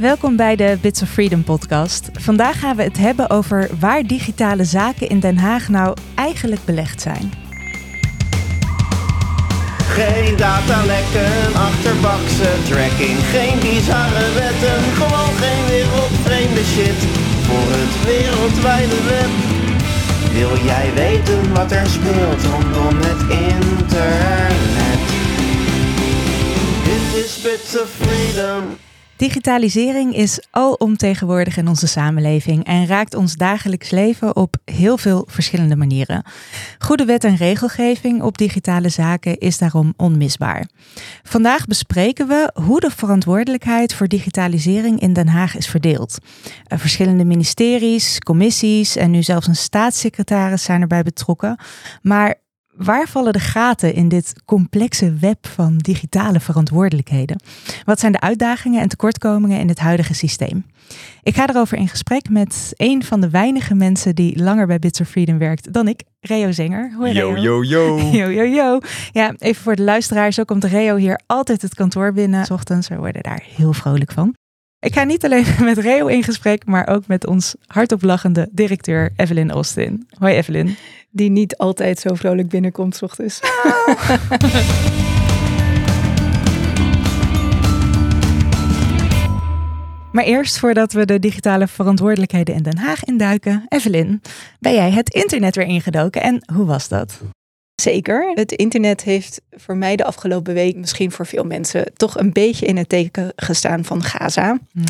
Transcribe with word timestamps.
Welkom 0.00 0.36
bij 0.36 0.56
de 0.56 0.78
Bits 0.80 1.02
of 1.02 1.08
Freedom 1.08 1.44
podcast. 1.44 2.10
Vandaag 2.12 2.60
gaan 2.60 2.76
we 2.76 2.82
het 2.82 2.98
hebben 2.98 3.30
over 3.30 3.70
waar 3.78 4.02
digitale 4.02 4.64
zaken 4.64 5.08
in 5.08 5.20
Den 5.20 5.38
Haag 5.38 5.68
nou 5.68 5.96
eigenlijk 6.14 6.64
belegd 6.64 7.00
zijn. 7.00 7.32
Geen 9.78 10.36
datalekken, 10.36 11.54
achterbakse 11.54 12.50
tracking, 12.68 13.18
geen 13.34 13.58
bizarre 13.60 14.32
wetten, 14.34 14.80
gewoon 15.00 15.34
geen 15.42 15.64
wereldvreemde 15.66 16.64
shit 16.64 17.00
voor 17.46 17.68
het 17.78 17.94
wereldwijde 18.04 19.02
web. 19.12 19.32
Wil 20.32 20.64
jij 20.64 20.94
weten 20.94 21.54
wat 21.54 21.72
er 21.72 21.86
speelt 21.86 22.42
rondom 22.44 22.96
het 23.00 23.22
internet? 23.50 25.02
Dit 26.84 27.24
is 27.24 27.40
Bits 27.42 27.80
of 27.80 27.88
Freedom. 27.98 28.88
Digitalisering 29.20 30.14
is 30.14 30.46
alomtegenwoordig 30.50 31.56
in 31.56 31.68
onze 31.68 31.86
samenleving 31.86 32.64
en 32.64 32.86
raakt 32.86 33.14
ons 33.14 33.34
dagelijks 33.34 33.90
leven 33.90 34.36
op 34.36 34.56
heel 34.64 34.96
veel 34.98 35.26
verschillende 35.30 35.76
manieren. 35.76 36.24
Goede 36.78 37.04
wet 37.04 37.24
en 37.24 37.36
regelgeving 37.36 38.22
op 38.22 38.38
digitale 38.38 38.88
zaken 38.88 39.38
is 39.38 39.58
daarom 39.58 39.94
onmisbaar. 39.96 40.68
Vandaag 41.22 41.66
bespreken 41.66 42.28
we 42.28 42.50
hoe 42.54 42.80
de 42.80 42.90
verantwoordelijkheid 42.90 43.94
voor 43.94 44.08
digitalisering 44.08 45.00
in 45.00 45.12
Den 45.12 45.28
Haag 45.28 45.56
is 45.56 45.66
verdeeld. 45.66 46.18
Uh, 46.72 46.78
verschillende 46.78 47.24
ministeries, 47.24 48.18
commissies 48.18 48.96
en 48.96 49.10
nu 49.10 49.22
zelfs 49.22 49.46
een 49.46 49.56
staatssecretaris 49.56 50.62
zijn 50.62 50.80
erbij 50.80 51.02
betrokken. 51.02 51.58
Maar 52.02 52.34
Waar 52.76 53.08
vallen 53.08 53.32
de 53.32 53.38
gaten 53.38 53.94
in 53.94 54.08
dit 54.08 54.32
complexe 54.44 55.14
web 55.14 55.46
van 55.46 55.76
digitale 55.76 56.40
verantwoordelijkheden? 56.40 57.40
Wat 57.84 58.00
zijn 58.00 58.12
de 58.12 58.20
uitdagingen 58.20 58.80
en 58.80 58.88
tekortkomingen 58.88 59.58
in 59.58 59.68
het 59.68 59.78
huidige 59.78 60.14
systeem? 60.14 60.64
Ik 61.22 61.34
ga 61.34 61.48
erover 61.48 61.78
in 61.78 61.88
gesprek 61.88 62.28
met 62.28 62.72
een 62.76 63.04
van 63.04 63.20
de 63.20 63.30
weinige 63.30 63.74
mensen 63.74 64.14
die 64.14 64.42
langer 64.42 64.66
bij 64.66 64.78
Bits 64.78 65.00
of 65.00 65.08
Freedom 65.08 65.38
werkt 65.38 65.72
dan 65.72 65.88
ik, 65.88 66.02
Reo 66.20 66.52
Zenger. 66.52 66.92
Hoi 66.96 67.12
Yo, 67.12 67.36
yo, 67.36 67.64
yo. 67.64 67.98
Yo, 68.18 68.30
yo, 68.30 68.44
yo. 68.44 68.80
Ja, 69.12 69.34
even 69.38 69.62
voor 69.62 69.76
de 69.76 69.82
luisteraars. 69.82 70.34
Zo 70.34 70.44
komt 70.44 70.64
Reo 70.64 70.96
hier 70.96 71.20
altijd 71.26 71.62
het 71.62 71.74
kantoor 71.74 72.12
binnen. 72.12 72.44
S 72.46 72.50
ochtends, 72.50 72.88
we 72.88 72.96
worden 72.96 73.22
daar 73.22 73.42
heel 73.56 73.72
vrolijk 73.72 74.12
van. 74.12 74.34
Ik 74.78 74.94
ga 74.94 75.04
niet 75.04 75.24
alleen 75.24 75.46
met 75.64 75.78
Reo 75.78 76.06
in 76.06 76.22
gesprek, 76.22 76.66
maar 76.66 76.88
ook 76.88 77.06
met 77.06 77.26
ons 77.26 77.54
hardop 77.66 78.02
lachende 78.02 78.48
directeur 78.52 79.12
Evelyn 79.16 79.50
Austin. 79.50 80.06
Hoi 80.18 80.34
Evelyn 80.34 80.76
die 81.10 81.30
niet 81.30 81.56
altijd 81.56 81.98
zo 81.98 82.14
vrolijk 82.14 82.48
binnenkomt 82.48 82.96
s 82.96 83.02
ochtends. 83.02 83.40
Maar 90.12 90.24
eerst, 90.24 90.58
voordat 90.58 90.92
we 90.92 91.04
de 91.04 91.18
digitale 91.18 91.66
verantwoordelijkheden 91.66 92.54
in 92.54 92.62
Den 92.62 92.78
Haag 92.78 93.04
induiken, 93.04 93.64
Evelyn, 93.68 94.22
ben 94.58 94.74
jij 94.74 94.90
het 94.90 95.14
internet 95.14 95.56
weer 95.56 95.66
ingedoken 95.66 96.22
en 96.22 96.42
hoe 96.54 96.66
was 96.66 96.88
dat? 96.88 97.20
Zeker. 97.80 98.30
Het 98.34 98.52
internet 98.52 99.02
heeft 99.02 99.40
voor 99.50 99.76
mij 99.76 99.96
de 99.96 100.04
afgelopen 100.04 100.54
week, 100.54 100.76
misschien 100.76 101.10
voor 101.10 101.26
veel 101.26 101.44
mensen, 101.44 101.92
toch 101.94 102.18
een 102.18 102.32
beetje 102.32 102.66
in 102.66 102.76
het 102.76 102.88
teken 102.88 103.32
gestaan 103.36 103.84
van 103.84 104.02
Gaza. 104.02 104.58
Mhm. 104.72 104.86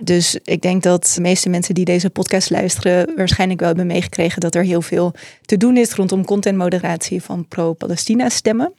Dus 0.00 0.38
ik 0.44 0.62
denk 0.62 0.82
dat 0.82 1.12
de 1.14 1.20
meeste 1.20 1.48
mensen 1.48 1.74
die 1.74 1.84
deze 1.84 2.10
podcast 2.10 2.50
luisteren, 2.50 3.16
waarschijnlijk 3.16 3.60
wel 3.60 3.68
hebben 3.68 3.86
meegekregen 3.86 4.40
dat 4.40 4.54
er 4.54 4.64
heel 4.64 4.82
veel 4.82 5.14
te 5.42 5.56
doen 5.56 5.76
is 5.76 5.92
rondom 5.92 6.24
contentmoderatie 6.24 7.22
van 7.22 7.48
pro-Palestina 7.48 8.28
stemmen. 8.28 8.72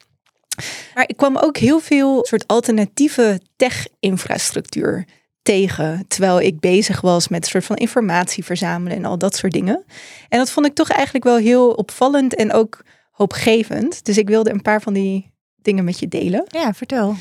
Maar 0.93 1.07
ik 1.07 1.17
kwam 1.17 1.37
ook 1.37 1.57
heel 1.57 1.79
veel 1.79 2.25
soort 2.25 2.47
alternatieve 2.47 3.39
tech-infrastructuur 3.55 5.05
tegen. 5.41 6.05
Terwijl 6.07 6.41
ik 6.41 6.59
bezig 6.59 7.01
was 7.01 7.27
met 7.27 7.43
een 7.43 7.49
soort 7.49 7.65
van 7.65 7.75
informatie 7.75 8.43
verzamelen 8.43 8.97
en 8.97 9.05
al 9.05 9.17
dat 9.17 9.35
soort 9.35 9.53
dingen. 9.53 9.83
En 10.29 10.37
dat 10.39 10.51
vond 10.51 10.65
ik 10.65 10.73
toch 10.73 10.89
eigenlijk 10.89 11.25
wel 11.25 11.37
heel 11.37 11.69
opvallend 11.71 12.35
en 12.35 12.53
ook 12.53 12.83
hoopgevend. 13.13 14.05
Dus 14.05 14.17
ik 14.17 14.27
wilde 14.27 14.51
een 14.51 14.61
paar 14.61 14.81
van 14.81 14.93
die 14.93 15.31
dingen 15.61 15.83
met 15.83 15.99
je 15.99 16.07
delen. 16.07 16.43
Ja, 16.47 16.73
vertel. 16.73 17.15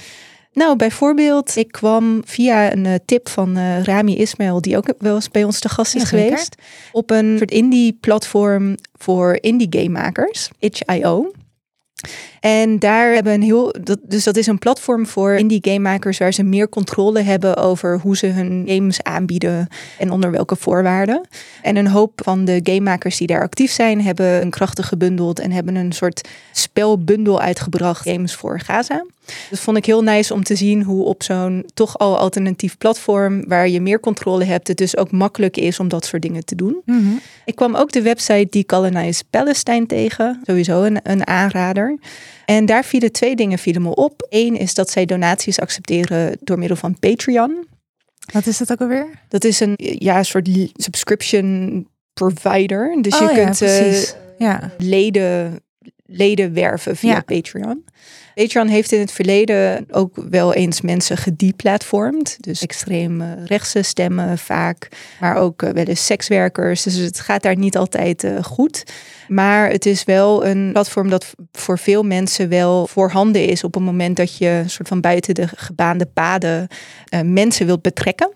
Nou, 0.53 0.77
bijvoorbeeld, 0.77 1.57
ik 1.57 1.73
kwam 1.73 2.23
via 2.25 2.73
een 2.73 2.87
eh, 2.87 2.95
tip 3.05 3.29
van 3.29 3.59
uh, 3.59 3.83
Rami 3.83 4.17
Ismail, 4.17 4.61
die 4.61 4.77
ook 4.77 4.95
wel 4.99 5.15
eens 5.15 5.31
bij 5.31 5.45
ons 5.45 5.59
te 5.59 5.69
gast 5.69 5.95
is 5.95 6.03
geweest, 6.03 6.55
op 6.93 7.11
een 7.11 7.35
soort 7.39 7.51
indie-platform 7.51 8.75
voor 8.99 9.39
indie-game-makers, 9.41 10.51
itch.io. 10.59 11.31
En 12.41 12.79
daar 12.79 13.13
hebben 13.13 13.33
een 13.33 13.43
heel. 13.43 13.75
Dat, 13.83 13.99
dus 14.03 14.25
dat 14.25 14.37
is 14.37 14.47
een 14.47 14.59
platform 14.59 15.07
voor 15.07 15.35
indie 15.35 15.59
gamemakers 15.63 16.19
waar 16.19 16.33
ze 16.33 16.43
meer 16.43 16.69
controle 16.69 17.21
hebben 17.21 17.57
over 17.57 17.99
hoe 17.99 18.17
ze 18.17 18.27
hun 18.27 18.65
games 18.67 19.03
aanbieden 19.03 19.69
en 19.99 20.11
onder 20.11 20.31
welke 20.31 20.57
voorwaarden. 20.57 21.29
En 21.63 21.77
een 21.77 21.87
hoop 21.87 22.21
van 22.25 22.45
de 22.45 22.61
gamemakers 22.63 23.17
die 23.17 23.27
daar 23.27 23.43
actief 23.43 23.73
zijn, 23.73 24.03
hebben 24.03 24.43
een 24.43 24.51
krachten 24.51 24.85
gebundeld 24.85 25.41
en 25.41 25.51
hebben 25.51 25.75
een 25.75 25.93
soort 25.93 26.29
spelbundel 26.53 27.41
uitgebracht, 27.41 28.09
games 28.09 28.35
voor 28.35 28.61
Gaza. 28.61 29.05
Dat 29.51 29.59
vond 29.59 29.77
ik 29.77 29.87
heel 29.87 30.03
nice 30.03 30.35
om 30.35 30.43
te 30.45 30.55
zien 30.55 30.83
hoe 30.83 31.05
op 31.05 31.23
zo'n 31.23 31.67
toch 31.75 31.99
al 31.99 32.19
alternatief 32.19 32.79
platform, 32.79 33.49
waar 33.49 33.69
je 33.69 33.81
meer 33.81 34.01
controle 34.01 34.45
hebt, 34.45 34.69
het 34.69 34.77
dus 34.77 34.97
ook 34.97 35.11
makkelijk 35.11 35.57
is 35.57 35.81
om 35.81 35.89
dat 35.89 36.05
soort 36.05 36.23
dingen 36.23 36.45
te 36.45 36.55
doen. 36.55 36.83
Mhm. 36.85 37.13
Ik 37.45 37.55
kwam 37.55 37.75
ook 37.75 37.93
de 37.93 38.03
website 38.03 38.47
Decolonize 38.51 39.23
Palestine 39.31 39.87
tegen, 39.87 40.41
sowieso 40.47 40.83
een, 40.83 41.01
een 41.03 41.27
aanrader. 41.27 41.99
En 42.45 42.67
daar 42.67 42.85
vielen 42.85 43.13
twee 43.13 43.37
dingen 43.37 43.59
vielen 43.59 43.83
me 43.83 43.95
op. 43.95 44.27
Eén 44.29 44.57
is 44.57 44.75
dat 44.75 44.91
zij 44.91 45.05
donaties 45.05 45.61
accepteren 45.61 46.37
door 46.41 46.59
middel 46.59 46.77
van 46.77 46.99
Patreon. 46.99 47.67
Wat 48.33 48.47
is 48.47 48.59
dat 48.59 48.73
ook 48.73 48.81
alweer? 48.81 49.07
Dat 49.29 49.45
is 49.45 49.61
een 49.61 49.75
ja, 49.77 50.23
soort 50.23 50.49
subscription 50.73 51.87
provider. 52.13 52.97
Dus 53.01 53.19
je 53.19 53.25
oh 53.25 53.35
kunt 53.35 53.63
uh, 53.63 54.03
ja. 54.39 54.71
leden, 54.79 55.61
leden 56.07 56.53
werven 56.53 56.97
via 56.97 57.21
Patreon. 57.21 57.85
Patreon 58.35 58.69
heeft 58.69 58.93
in 58.93 59.01
het 59.01 59.13
verleden 59.13 59.87
ook 59.91 60.17
wel 60.31 60.55
eens 60.55 60.81
mensen 60.81 61.17
gedeplatformd. 61.17 62.37
Dus 62.41 62.63
extreem 62.63 63.23
rechtse 63.45 63.83
stemmen 63.83 64.39
vaak, 64.39 64.89
maar 65.21 65.37
ook 65.37 65.61
wel 65.61 65.85
eens 65.85 66.07
sekswerkers. 66.07 66.83
Dus 66.83 66.95
het 66.95 67.21
gaat 67.21 67.43
daar 67.43 67.57
niet 67.57 67.77
altijd 67.77 68.27
goed. 68.43 68.85
Maar 69.29 69.71
het 69.71 69.87
is 69.87 70.05
wel 70.05 70.47
een 70.47 70.71
platform 70.73 71.11
dat 71.11 71.35
voor 71.53 71.79
veel 71.79 72.03
mensen 72.03 72.49
wel 72.49 72.87
voorhanden 72.87 73.47
is 73.47 73.65
op 73.65 73.75
het 73.75 73.83
moment 73.83 74.17
dat 74.17 74.37
je 74.37 74.49
een 74.49 74.71
soort 74.71 74.89
van 74.89 75.01
buiten 75.01 75.35
de 75.35 75.49
gebaande 75.57 76.07
paden 76.07 76.69
uh, 77.15 77.21
mensen 77.21 77.67
wilt 77.67 77.83
betrekken. 77.83 78.33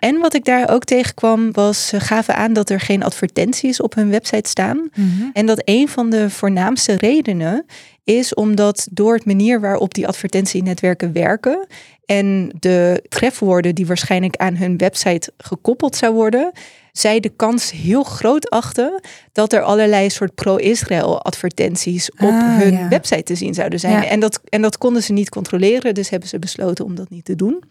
En 0.00 0.18
wat 0.18 0.34
ik 0.34 0.44
daar 0.44 0.70
ook 0.70 0.84
tegenkwam 0.84 1.52
was, 1.52 1.86
ze 1.86 2.00
gaven 2.00 2.36
aan 2.36 2.52
dat 2.52 2.70
er 2.70 2.80
geen 2.80 3.02
advertenties 3.02 3.80
op 3.80 3.94
hun 3.94 4.10
website 4.10 4.48
staan. 4.48 4.88
Mhm. 4.94 5.28
En 5.32 5.46
dat 5.46 5.62
een 5.64 5.88
van 5.88 6.10
de 6.10 6.30
voornaamste 6.30 6.96
redenen 6.96 7.66
is 8.04 8.34
omdat 8.34 8.88
door 8.90 9.14
het 9.14 9.24
manier 9.24 9.60
waarop 9.60 9.94
die 9.94 10.06
advertentienetwerken 10.06 11.12
werken 11.12 11.66
en 12.04 12.52
de 12.58 13.02
trefwoorden 13.08 13.74
die 13.74 13.86
waarschijnlijk 13.86 14.36
aan 14.36 14.56
hun 14.56 14.76
website 14.76 15.32
gekoppeld 15.38 15.96
zou 15.96 16.14
worden, 16.14 16.52
zij 16.92 17.20
de 17.20 17.28
kans 17.28 17.70
heel 17.70 18.02
groot 18.02 18.50
achten 18.50 19.00
dat 19.32 19.52
er 19.52 19.62
allerlei 19.62 20.10
soort 20.10 20.34
pro-Israël 20.34 21.22
advertenties 21.22 22.10
op 22.10 22.18
ah, 22.18 22.58
hun 22.58 22.88
website 22.88 23.22
te 23.22 23.34
zien 23.34 23.54
zouden 23.54 23.80
zijn. 23.80 24.04
En, 24.04 24.20
dat, 24.20 24.40
en 24.48 24.62
dat 24.62 24.78
konden 24.78 25.02
ze 25.02 25.12
niet 25.12 25.28
controleren, 25.28 25.94
dus 25.94 26.10
hebben 26.10 26.28
ze 26.28 26.38
besloten 26.38 26.84
om 26.84 26.94
dat 26.94 27.10
niet 27.10 27.24
te 27.24 27.36
doen. 27.36 27.62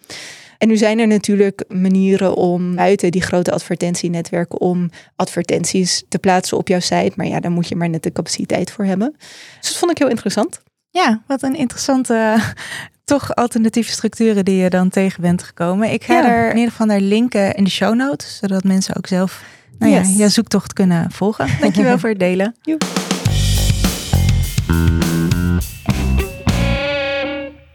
En 0.59 0.67
nu 0.67 0.77
zijn 0.77 0.99
er 0.99 1.07
natuurlijk 1.07 1.63
manieren 1.67 2.35
om 2.35 2.75
buiten 2.75 3.11
die 3.11 3.21
grote 3.21 3.51
advertentienetwerken 3.51 4.59
om 4.59 4.89
advertenties 5.15 6.03
te 6.09 6.19
plaatsen 6.19 6.57
op 6.57 6.67
jouw 6.67 6.79
site. 6.79 7.11
Maar 7.15 7.27
ja, 7.27 7.39
daar 7.39 7.51
moet 7.51 7.67
je 7.67 7.75
maar 7.75 7.89
net 7.89 8.03
de 8.03 8.11
capaciteit 8.11 8.71
voor 8.71 8.85
hebben. 8.85 9.15
Dus 9.59 9.69
dat 9.69 9.77
vond 9.77 9.91
ik 9.91 9.97
heel 9.97 10.09
interessant. 10.09 10.61
Ja, 10.89 11.21
wat 11.27 11.43
een 11.43 11.55
interessante 11.55 12.37
toch 13.03 13.35
alternatieve 13.35 13.91
structuren 13.91 14.45
die 14.45 14.55
je 14.55 14.69
dan 14.69 14.89
tegen 14.89 15.21
bent 15.21 15.43
gekomen. 15.43 15.91
Ik 15.91 16.03
ga 16.03 16.29
er 16.29 16.49
in 16.49 16.55
ieder 16.55 16.71
geval 16.71 16.87
naar 16.87 17.01
linken 17.01 17.53
in 17.53 17.63
de 17.63 17.69
show 17.69 17.95
notes, 17.95 18.37
zodat 18.37 18.63
mensen 18.63 18.95
ook 18.95 19.07
zelf 19.07 19.43
nou 19.77 19.91
ja, 19.91 20.01
je 20.17 20.29
zoektocht 20.29 20.73
kunnen 20.73 21.11
volgen. 21.11 21.47
Dankjewel 21.59 21.99
voor 21.99 22.09
het 22.09 22.19
delen. 22.19 22.55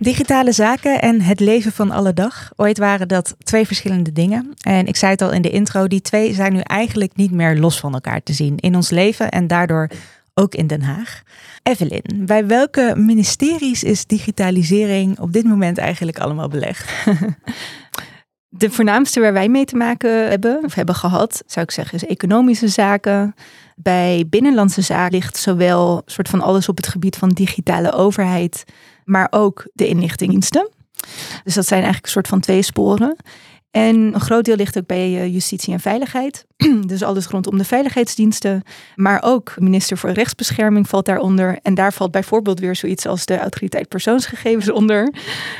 Digitale 0.04 0.52
zaken 0.52 1.00
en 1.00 1.20
het 1.20 1.40
leven 1.40 1.72
van 1.72 1.90
alle 1.90 2.12
dag. 2.12 2.50
Ooit 2.56 2.78
waren 2.78 3.08
dat 3.08 3.36
twee 3.38 3.66
verschillende 3.66 4.12
dingen. 4.12 4.54
En 4.60 4.86
ik 4.86 4.96
zei 4.96 5.12
het 5.12 5.22
al 5.22 5.32
in 5.32 5.42
de 5.42 5.50
intro, 5.50 5.86
die 5.86 6.00
twee 6.00 6.34
zijn 6.34 6.52
nu 6.52 6.60
eigenlijk 6.60 7.16
niet 7.16 7.30
meer 7.30 7.58
los 7.58 7.80
van 7.80 7.94
elkaar 7.94 8.22
te 8.22 8.32
zien 8.32 8.56
in 8.56 8.74
ons 8.74 8.90
leven 8.90 9.30
en 9.30 9.46
daardoor 9.46 9.90
ook 10.34 10.54
in 10.54 10.66
Den 10.66 10.82
Haag. 10.82 11.22
Evelyn, 11.62 12.02
bij 12.26 12.46
welke 12.46 12.94
ministeries 12.96 13.82
is 13.82 14.06
digitalisering 14.06 15.18
op 15.18 15.32
dit 15.32 15.44
moment 15.44 15.78
eigenlijk 15.78 16.18
allemaal 16.18 16.48
belegd? 16.48 16.92
De 18.48 18.70
voornaamste 18.70 19.20
waar 19.20 19.32
wij 19.32 19.48
mee 19.48 19.64
te 19.64 19.76
maken 19.76 20.28
hebben, 20.28 20.64
of 20.64 20.74
hebben 20.74 20.94
gehad, 20.94 21.42
zou 21.46 21.64
ik 21.64 21.70
zeggen, 21.70 21.94
is 21.94 22.06
economische 22.06 22.68
zaken. 22.68 23.34
Bij 23.76 24.24
binnenlandse 24.28 24.80
zaken 24.80 25.12
ligt 25.12 25.36
zowel 25.36 26.02
soort 26.06 26.28
van 26.28 26.40
alles 26.40 26.68
op 26.68 26.76
het 26.76 26.86
gebied 26.86 27.16
van 27.16 27.28
digitale 27.28 27.92
overheid, 27.92 28.64
maar 29.04 29.28
ook 29.30 29.68
de 29.72 29.86
inlichtingendiensten. 29.86 30.68
Dus 31.44 31.54
dat 31.54 31.66
zijn 31.66 31.82
eigenlijk 31.82 32.04
een 32.04 32.12
soort 32.12 32.28
van 32.28 32.40
twee 32.40 32.62
sporen. 32.62 33.16
En 33.74 33.96
een 33.96 34.20
groot 34.20 34.44
deel 34.44 34.56
ligt 34.56 34.78
ook 34.78 34.86
bij 34.86 35.20
eh, 35.20 35.32
justitie 35.32 35.72
en 35.72 35.80
veiligheid. 35.80 36.46
dus 36.86 37.02
alles 37.02 37.26
rondom 37.26 37.58
de 37.58 37.64
veiligheidsdiensten. 37.64 38.62
Maar 38.94 39.22
ook 39.24 39.54
minister 39.58 39.98
voor 39.98 40.10
rechtsbescherming 40.10 40.88
valt 40.88 41.06
daaronder. 41.06 41.58
En 41.62 41.74
daar 41.74 41.92
valt 41.92 42.10
bijvoorbeeld 42.10 42.60
weer 42.60 42.76
zoiets 42.76 43.06
als 43.06 43.26
de 43.26 43.38
autoriteit 43.38 43.88
persoonsgegevens 43.88 44.70
onder. 44.70 45.14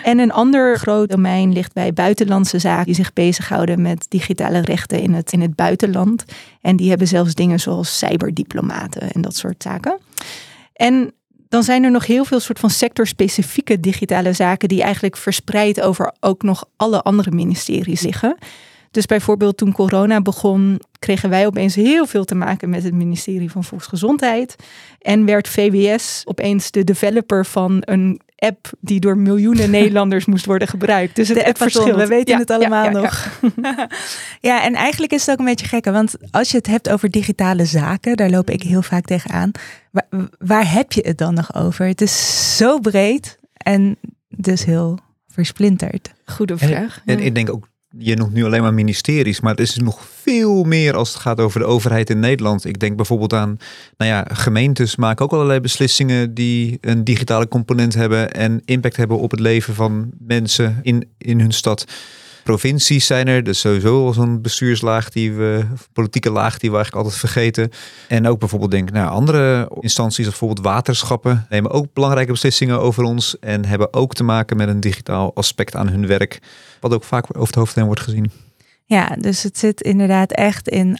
En 0.05 0.19
een 0.19 0.33
ander 0.33 0.79
groot 0.79 1.09
domein 1.09 1.53
ligt 1.53 1.73
bij 1.73 1.93
buitenlandse 1.93 2.59
zaken 2.59 2.87
die 2.87 2.95
zich 2.95 3.13
bezighouden 3.13 3.83
met 3.83 4.07
digitale 4.09 4.61
rechten 4.61 5.01
in 5.01 5.13
het, 5.13 5.33
in 5.33 5.41
het 5.41 5.55
buitenland. 5.55 6.25
En 6.61 6.77
die 6.77 6.89
hebben 6.89 7.09
zelfs 7.09 7.35
dingen 7.35 7.61
zoals 7.61 7.99
cyberdiplomaten 7.99 9.13
en 9.13 9.21
dat 9.21 9.37
soort 9.37 9.63
zaken. 9.63 9.99
En 10.73 11.13
dan 11.55 11.63
zijn 11.63 11.85
er 11.85 11.91
nog 11.91 12.07
heel 12.07 12.25
veel 12.25 12.41
soort 12.41 12.59
van 12.59 12.71
sectorspecifieke 12.71 13.81
digitale 13.81 14.33
zaken 14.33 14.69
die 14.69 14.83
eigenlijk 14.83 15.17
verspreid 15.17 15.81
over 15.81 16.13
ook 16.21 16.43
nog 16.43 16.65
alle 16.77 17.03
andere 17.03 17.31
ministeries 17.31 18.01
liggen. 18.01 18.37
Dus 18.91 19.07
bijvoorbeeld 19.07 19.57
toen 19.57 19.73
corona 19.73 20.21
begon, 20.21 20.81
kregen 20.99 21.31
wij 21.31 21.47
opeens 21.47 21.75
heel 21.75 22.07
veel 22.07 22.25
te 22.25 22.35
maken 22.35 22.71
met 22.71 22.83
het 22.83 22.95
ministerie 22.95 23.51
van 23.51 23.65
Volksgezondheid. 23.65 24.57
En 25.01 25.25
werd 25.25 25.49
VWS 25.49 26.23
opeens 26.25 26.71
de 26.71 26.85
developer 26.85 27.47
van 27.47 27.77
een 27.81 28.21
app 28.37 28.73
die 28.81 29.01
door 29.01 29.19
miljoenen 29.19 29.71
Nederlanders 29.81 30.25
moest 30.25 30.47
worden 30.47 30.69
gebruikt. 30.69 31.17
Dus 31.17 31.29
het 31.29 31.39
de 31.39 31.47
app 31.47 31.57
verschil. 31.57 31.97
We 31.97 32.07
weten 32.07 32.35
Ja, 32.35 32.41
het 32.41 32.51
allemaal 32.51 32.85
ja, 32.85 32.91
ja, 32.91 32.97
ja. 32.97 33.03
nog. 33.03 33.41
Ja. 34.41 34.63
en 34.63 34.75
eigenlijk 34.75 35.13
is 35.13 35.21
het 35.21 35.31
ook 35.31 35.39
een 35.39 35.45
beetje 35.45 35.67
gekke. 35.67 35.91
Want 35.91 36.15
als 36.31 36.51
je 36.51 36.57
het 36.57 36.67
hebt 36.67 36.91
over 36.91 37.11
digitale 37.11 37.65
zaken, 37.65 38.17
daar 38.17 38.31
loop 38.31 38.51
ik 38.51 38.63
heel 38.63 38.83
vaak 38.83 39.05
tegenaan. 39.05 39.51
Waar, 39.91 40.07
waar 40.39 40.73
heb 40.73 40.93
je 40.93 41.01
het 41.07 41.19
dan 41.19 41.35
nog 41.35 41.55
over? 41.55 41.87
Het 41.87 42.01
is 42.01 42.57
zo 42.57 42.79
breed 42.79 43.39
en 43.53 43.97
dus 44.29 44.65
heel 44.65 44.99
versplinterd. 45.29 46.13
Goede 46.25 46.53
En, 46.53 46.59
vraag. 46.59 47.01
en 47.05 47.19
ik 47.19 47.35
denk 47.35 47.51
ook, 47.51 47.69
je 47.99 48.17
noemt 48.17 48.33
nu 48.33 48.45
alleen 48.45 48.63
maar 48.63 48.75
ministeries, 48.75 49.41
maar 49.41 49.51
het 49.51 49.61
is 49.61 49.77
nog 49.77 50.01
veel 50.23 50.65
meer 50.65 50.97
als 50.97 51.09
het 51.09 51.23
gaat 51.23 51.41
over 51.41 51.61
de 51.61 51.67
overheid 51.67 52.11
in 52.11 52.21
Nederland. 52.21 52.65
Ik 52.65 52.81
denk 52.81 52.97
bijvoorbeeld 52.97 53.33
aan, 53.33 53.57
nou 53.97 54.11
ja, 54.11 54.27
gemeentes 54.33 54.97
maken 54.97 55.25
ook 55.25 55.33
allerlei 55.33 55.61
beslissingen 55.61 56.35
die 56.35 56.79
een 56.81 57.05
digitale 57.05 57.49
component 57.49 57.95
hebben 57.95 58.33
en 58.33 58.63
impact 58.65 58.97
hebben 58.97 59.19
op 59.19 59.31
het 59.31 59.41
leven 59.41 59.75
van 59.75 60.11
mensen 60.19 60.79
in, 60.83 61.09
in 61.19 61.41
hun 61.41 61.53
stad. 61.53 61.85
Provincies 62.45 63.07
zijn 63.07 63.29
er, 63.29 63.43
dus 63.43 63.61
sowieso 63.61 64.07
al 64.07 64.13
zo'n 64.13 64.43
bestuurslaag 64.43 65.11
die 65.11 65.33
we, 65.33 65.65
politieke 65.93 66.31
laag 66.31 66.59
die 66.59 66.71
we 66.71 66.77
eigenlijk 66.77 67.05
altijd 67.05 67.21
vergeten. 67.21 67.71
En 68.09 68.27
ook 68.27 68.39
bijvoorbeeld 68.39 68.71
denk 68.71 68.89
ik 68.89 68.95
naar 68.95 69.09
andere 69.09 69.71
instanties, 69.81 70.27
als 70.27 70.39
bijvoorbeeld 70.39 70.67
waterschappen, 70.67 71.47
nemen 71.49 71.71
ook 71.71 71.87
belangrijke 71.93 72.33
beslissingen 72.33 72.81
over 72.81 73.03
ons 73.03 73.39
en 73.39 73.65
hebben 73.65 73.95
ook 73.95 74.15
te 74.15 74.25
maken 74.25 74.57
met 74.57 74.69
een 74.69 74.81
digitaal 74.81 75.35
aspect 75.35 75.77
aan 75.77 75.89
hun 75.89 76.07
werk, 76.07 76.39
wat 76.81 76.95
ook 76.95 77.05
vaak 77.05 77.25
over 77.29 77.47
het 77.47 77.55
hoofd 77.55 77.75
heen 77.75 77.85
wordt 77.85 78.01
gezien. 78.01 78.31
Ja, 78.85 79.17
dus 79.21 79.43
het 79.43 79.59
zit 79.59 79.81
inderdaad 79.81 80.33
echt 80.33 80.69
in 80.69 80.99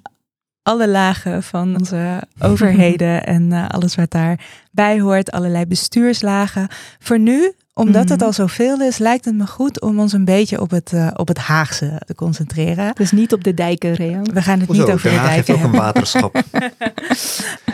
alle 0.63 0.89
lagen 0.89 1.43
van 1.43 1.75
onze 1.79 2.23
overheden 2.39 3.25
en 3.37 3.53
eh, 3.53 3.69
alles 3.69 3.95
wat 3.95 4.11
daarbij 4.11 5.01
hoort, 5.01 5.31
allerlei 5.31 5.67
bestuurslagen. 5.67 6.69
Voor 6.99 7.19
nu, 7.19 7.53
omdat 7.75 8.09
het 8.09 8.19
Mhm. 8.19 8.27
al 8.27 8.33
zoveel 8.33 8.81
is, 8.81 8.99
lijkt 8.99 9.25
het 9.25 9.35
me 9.35 9.47
goed 9.47 9.81
om 9.81 9.99
ons 10.01 10.13
een 10.13 10.25
beetje 10.25 10.61
op 10.61 10.71
het, 10.71 10.93
eh, 10.93 11.09
op 11.15 11.29
het 11.29 11.39
Haagse 11.39 12.01
te 12.07 12.15
concentreren. 12.15 12.95
Dus 12.95 13.11
niet 13.13 13.33
op 13.33 13.45
de 13.45 13.55
dijken, 13.55 13.95
Rea. 13.95 14.23
We 14.23 14.43
gaan 14.43 14.59
het 14.59 14.67
Hoezo? 14.67 14.83
niet 14.85 14.93
over 14.93 15.11
de 15.11 15.17
Haag 15.17 15.31
heeft 15.31 15.47
dijken 15.47 15.67
ook 15.67 15.73
een 15.73 15.79
waterschap. 15.81 16.37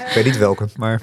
ik 0.07 0.13
weet 0.15 0.25
niet 0.25 0.39
welke, 0.39 0.69
maar 0.77 1.01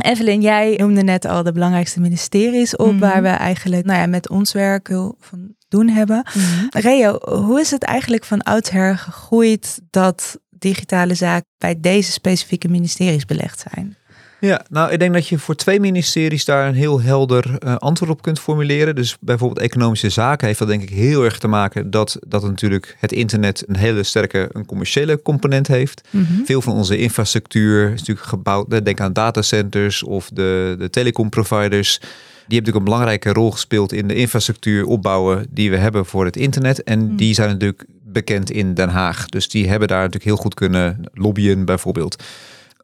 Evelyn, 0.00 0.40
jij 0.40 0.74
noemde 0.76 1.02
net 1.02 1.24
al 1.24 1.42
de 1.42 1.52
belangrijkste 1.52 2.00
ministeries 2.00 2.76
op 2.76 2.90
Mhm. 2.90 2.98
waar 2.98 3.22
we 3.22 3.28
eigenlijk 3.28 3.84
nou 3.86 3.98
ja, 3.98 4.06
met 4.06 4.28
ons 4.28 4.52
werk 4.52 4.88
heel 4.88 5.16
van 5.20 5.54
doen 5.68 5.88
hebben. 5.88 6.26
Reo, 6.70 7.18
hoe 7.20 7.60
is 7.60 7.70
het 7.70 7.82
eigenlijk 7.82 8.24
van 8.24 8.42
oudsher 8.42 8.98
gegroeid 8.98 9.80
dat 9.90 10.38
digitale 10.50 11.14
zaken 11.14 11.46
bij 11.58 11.80
deze 11.80 12.12
specifieke 12.12 12.68
ministeries 12.68 13.24
belegd 13.24 13.64
zijn? 13.72 13.96
Ja, 14.40 14.64
nou, 14.70 14.92
ik 14.92 14.98
denk 14.98 15.12
dat 15.14 15.28
je 15.28 15.38
voor 15.38 15.54
twee 15.54 15.80
ministeries 15.80 16.44
daar 16.44 16.68
een 16.68 16.74
heel 16.74 17.00
helder 17.00 17.58
eh, 17.58 17.76
antwoord 17.76 18.10
op 18.10 18.22
kunt 18.22 18.40
formuleren. 18.40 18.94
Dus 18.94 19.16
bijvoorbeeld 19.20 19.60
economische 19.60 20.10
zaken 20.10 20.46
heeft 20.46 20.58
dat 20.58 20.68
denk 20.68 20.82
ik 20.82 20.90
heel 20.90 21.24
erg 21.24 21.38
te 21.38 21.48
maken 21.48 21.90
dat, 21.90 22.18
dat 22.26 22.42
natuurlijk 22.42 22.96
het 22.98 23.12
internet 23.12 23.64
een 23.66 23.76
hele 23.76 24.02
sterke 24.02 24.48
een 24.52 24.66
commerciële 24.66 25.22
component 25.22 25.66
heeft. 25.66 26.08
Veel 26.44 26.62
van 26.62 26.74
onze 26.74 26.98
infrastructuur 26.98 27.84
is 27.92 27.98
natuurlijk 27.98 28.26
gebouwd, 28.26 28.72
eh, 28.72 28.78
denk 28.82 29.00
aan 29.00 29.12
datacenters 29.12 30.02
of 30.02 30.28
de, 30.32 30.74
de 30.78 30.90
telecomproviders. 30.90 31.98
Die 31.98 32.08
hebben 32.56 32.72
natuurlijk 32.72 32.76
een 32.76 32.84
belangrijke 32.84 33.32
rol 33.32 33.50
gespeeld 33.50 33.92
in 33.92 34.08
de 34.08 34.14
infrastructuur 34.14 34.84
opbouwen 34.84 35.46
die 35.50 35.70
we 35.70 35.76
hebben 35.76 36.06
voor 36.06 36.24
het 36.24 36.36
internet. 36.36 36.82
En 36.82 36.98
Mm. 37.00 37.16
die 37.16 37.34
zijn 37.34 37.48
natuurlijk 37.50 37.84
bekend 38.04 38.50
in 38.50 38.74
Den 38.74 38.88
Haag. 38.88 39.28
Dus 39.28 39.48
die 39.48 39.68
hebben 39.68 39.88
daar 39.88 39.98
natuurlijk 39.98 40.24
heel 40.24 40.36
goed 40.36 40.54
kunnen 40.54 41.00
lobbyen 41.12 41.64
bijvoorbeeld. 41.64 42.22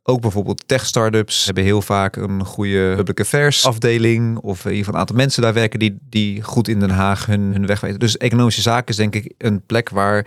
Ook 0.07 0.21
bijvoorbeeld 0.21 0.63
tech-startups 0.69 1.45
hebben 1.45 1.65
heel 1.65 1.83
vaak 1.83 2.17
een 2.17 2.45
goede 2.45 2.95
public 2.97 3.21
affairs 3.21 3.67
afdeling. 3.67 4.39
Of 4.39 4.65
in 4.65 4.71
ieder 4.71 4.79
geval 4.79 4.95
een 4.95 5.01
aantal 5.01 5.17
mensen 5.17 5.43
daar 5.43 5.53
werken 5.53 5.79
die, 5.79 5.99
die 6.09 6.43
goed 6.43 6.69
in 6.69 6.81
Den 6.81 6.91
Haag 6.91 7.27
hun, 7.27 7.41
hun 7.41 7.67
weg 7.67 7.81
weten. 7.81 7.99
Dus 7.99 8.17
economische 8.17 8.63
zaken 8.63 8.89
is 8.89 8.97
denk 8.97 9.15
ik 9.15 9.33
een 9.39 9.63
plek 9.67 9.89
waar 9.89 10.27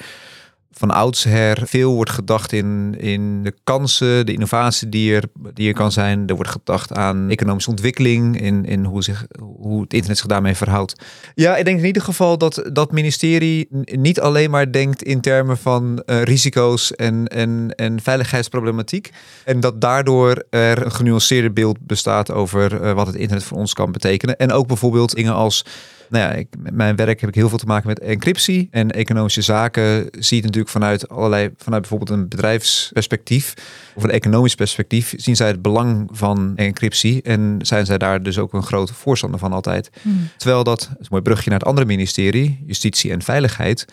van 0.71 0.91
oudsher 0.91 1.61
veel 1.65 1.93
wordt 1.93 2.11
gedacht 2.11 2.51
in, 2.51 2.95
in 2.99 3.43
de 3.43 3.53
kansen, 3.63 4.25
de 4.25 4.33
innovatie 4.33 4.89
die 4.89 5.15
er, 5.15 5.23
die 5.53 5.67
er 5.67 5.73
kan 5.73 5.91
zijn. 5.91 6.27
Er 6.27 6.35
wordt 6.35 6.51
gedacht 6.51 6.93
aan 6.93 7.29
economische 7.29 7.69
ontwikkeling, 7.69 8.41
in, 8.41 8.65
in 8.65 8.83
hoe, 8.83 9.03
zich, 9.03 9.25
hoe 9.39 9.81
het 9.81 9.93
internet 9.93 10.17
zich 10.17 10.27
daarmee 10.27 10.55
verhoudt. 10.55 10.95
Ja, 11.35 11.55
ik 11.55 11.65
denk 11.65 11.79
in 11.79 11.85
ieder 11.85 12.01
geval 12.01 12.37
dat 12.37 12.69
dat 12.73 12.91
ministerie 12.91 13.67
niet 13.85 14.19
alleen 14.19 14.49
maar 14.49 14.71
denkt 14.71 15.03
in 15.03 15.21
termen 15.21 15.57
van 15.57 16.01
eh, 16.05 16.21
risico's 16.21 16.95
en, 16.95 17.27
en, 17.27 17.73
en 17.75 18.01
veiligheidsproblematiek. 18.01 19.11
En 19.45 19.59
dat 19.59 19.81
daardoor 19.81 20.43
er 20.49 20.85
een 20.85 20.91
genuanceerder 20.91 21.53
beeld 21.53 21.77
bestaat 21.79 22.31
over 22.31 22.81
eh, 22.81 22.93
wat 22.93 23.07
het 23.07 23.15
internet 23.15 23.45
voor 23.45 23.57
ons 23.57 23.73
kan 23.73 23.91
betekenen. 23.91 24.37
En 24.37 24.51
ook 24.51 24.67
bijvoorbeeld 24.67 25.15
dingen 25.15 25.33
als 25.33 25.65
nou 26.09 26.24
ja, 26.24 26.31
ik, 26.31 26.48
met 26.59 26.74
mijn 26.74 26.95
werk 26.95 27.19
heb 27.19 27.30
ik 27.30 27.36
heel 27.36 27.50
veel 27.50 27.57
te 27.57 27.65
maken 27.65 27.88
met 27.88 28.00
encryptie. 28.00 28.68
En 28.71 28.92
economische 28.92 29.42
zaken 29.42 30.09
zie 30.12 30.38
je 30.38 30.44
natuurlijk 30.44 30.71
vanuit 30.71 31.09
allerlei, 31.09 31.50
vanuit 31.57 31.81
bijvoorbeeld 31.81 32.19
een 32.19 32.27
bedrijfsperspectief 32.27 33.54
of 33.95 34.04
een 34.04 34.12
economisch 34.12 34.56
perspectief, 34.56 35.13
zien 35.18 35.36
zij 35.36 35.48
het 35.48 35.62
belang 35.62 36.09
van 36.12 36.54
encryptie. 36.56 37.21
En 37.21 37.59
zijn 37.62 37.86
zij 37.86 37.98
daar 37.98 38.24
dus 38.24 38.38
ook 38.38 38.54
een 38.54 38.63
grote 38.63 38.94
voorstander 38.94 39.39
van 39.39 39.54
altijd. 39.54 39.89
Terwijl 40.38 40.63
dat, 40.63 40.80
dat 40.80 40.89
is 40.89 40.98
een 41.00 41.07
mooi 41.09 41.24
brugje 41.24 41.50
naar 41.50 41.59
het 41.59 41.68
andere 41.68 41.88
ministerie, 41.88 42.63
Justitie 42.65 43.12
en 43.12 43.21
Veiligheid. 43.21 43.86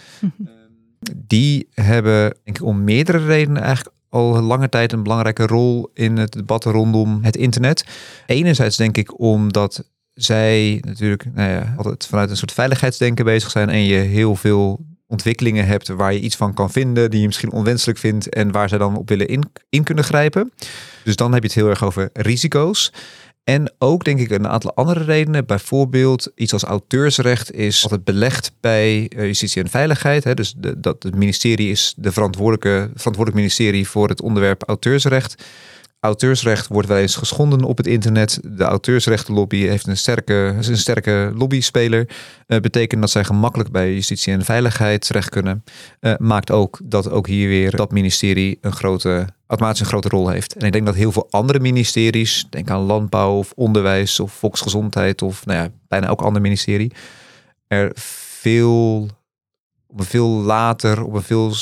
Die 1.14 1.68
hebben, 1.74 2.36
denk 2.44 2.56
ik, 2.58 2.64
om 2.64 2.84
meerdere 2.84 3.24
redenen 3.26 3.62
eigenlijk 3.62 3.96
al 4.08 4.40
lange 4.40 4.68
tijd 4.68 4.92
een 4.92 5.02
belangrijke 5.02 5.46
rol 5.46 5.90
in 5.94 6.16
het 6.16 6.32
debat 6.32 6.64
rondom 6.64 7.18
het 7.22 7.36
internet. 7.36 7.84
Enerzijds 8.26 8.76
denk 8.76 8.96
ik 8.96 9.20
omdat 9.20 9.84
zij 10.14 10.82
natuurlijk 10.86 11.24
nou 11.34 11.50
ja, 11.50 11.74
altijd 11.76 12.06
vanuit 12.06 12.30
een 12.30 12.36
soort 12.36 12.52
veiligheidsdenken 12.52 13.24
bezig 13.24 13.50
zijn 13.50 13.68
en 13.68 13.84
je 13.84 13.98
heel 13.98 14.36
veel 14.36 14.84
ontwikkelingen 15.06 15.66
hebt 15.66 15.88
waar 15.88 16.12
je 16.12 16.20
iets 16.20 16.36
van 16.36 16.54
kan 16.54 16.70
vinden 16.70 17.10
die 17.10 17.20
je 17.20 17.26
misschien 17.26 17.52
onwenselijk 17.52 17.98
vindt 17.98 18.28
en 18.28 18.52
waar 18.52 18.68
zij 18.68 18.78
dan 18.78 18.96
op 18.96 19.08
willen 19.08 19.42
in, 19.68 19.84
kunnen 19.84 20.04
grijpen. 20.04 20.52
Dus 21.04 21.16
dan 21.16 21.32
heb 21.32 21.42
je 21.42 21.48
het 21.48 21.56
heel 21.56 21.68
erg 21.68 21.84
over 21.84 22.10
risico's. 22.12 22.92
En 23.44 23.72
ook 23.78 24.04
denk 24.04 24.20
ik 24.20 24.30
een 24.30 24.48
aantal 24.48 24.74
andere 24.74 25.04
redenen. 25.04 25.46
Bijvoorbeeld 25.46 26.32
iets 26.34 26.52
als 26.52 26.62
auteursrecht 26.62 27.52
is 27.52 27.82
altijd 27.82 28.04
belegd 28.04 28.52
bij 28.60 29.08
eh, 29.08 29.24
justitie 29.24 29.62
en 29.62 29.68
veiligheid. 29.68 30.24
Hè. 30.24 30.34
Dus 30.34 30.54
dat 30.76 31.02
het 31.02 31.14
ministerie 31.14 31.70
is 31.70 31.94
de 31.96 32.12
verantwoordelijke, 32.12 32.90
verantwoordelijk 32.94 33.34
ministerie 33.34 33.88
voor 33.88 34.08
het 34.08 34.22
onderwerp 34.22 34.62
auteursrecht. 34.62 35.44
Auteursrecht 36.04 36.66
wordt 36.68 36.88
wel 36.88 36.96
eens 36.96 37.16
geschonden 37.16 37.62
op 37.62 37.76
het 37.76 37.86
internet. 37.86 38.40
De 38.42 38.64
auteursrechtenlobby 38.64 39.66
heeft 39.66 39.86
een 39.86 39.96
sterke, 39.96 40.54
is 40.58 40.68
een 40.68 40.76
sterke 40.76 41.32
lobbyspeler. 41.34 42.08
Uh, 42.46 42.58
betekent 42.58 43.00
dat 43.00 43.10
zij 43.10 43.24
gemakkelijk 43.24 43.70
bij 43.70 43.94
justitie 43.94 44.32
en 44.32 44.44
veiligheid 44.44 45.06
terecht 45.06 45.28
kunnen. 45.28 45.64
Uh, 46.00 46.14
maakt 46.18 46.50
ook 46.50 46.80
dat 46.82 47.10
ook 47.10 47.26
hier 47.26 47.48
weer 47.48 47.70
dat 47.70 47.92
ministerie 47.92 48.58
een 48.60 48.72
grote, 48.72 49.26
automatisch 49.46 49.80
een 49.80 49.86
grote 49.86 50.08
rol 50.08 50.28
heeft. 50.28 50.56
En 50.56 50.66
ik 50.66 50.72
denk 50.72 50.86
dat 50.86 50.94
heel 50.94 51.12
veel 51.12 51.26
andere 51.30 51.60
ministeries, 51.60 52.46
denk 52.50 52.70
aan 52.70 52.80
landbouw 52.80 53.38
of 53.38 53.52
onderwijs 53.54 54.20
of 54.20 54.32
volksgezondheid 54.32 55.22
of 55.22 55.46
nou 55.46 55.58
ja, 55.58 55.68
bijna 55.88 56.06
elk 56.06 56.22
ander 56.22 56.42
ministerie, 56.42 56.92
er 57.66 57.90
veel 57.94 59.08
op 59.94 60.00
een 60.00 60.06
veel 60.06 60.28
later, 60.28 61.04
op 61.04 61.14
een 61.14 61.22
veel, 61.22 61.52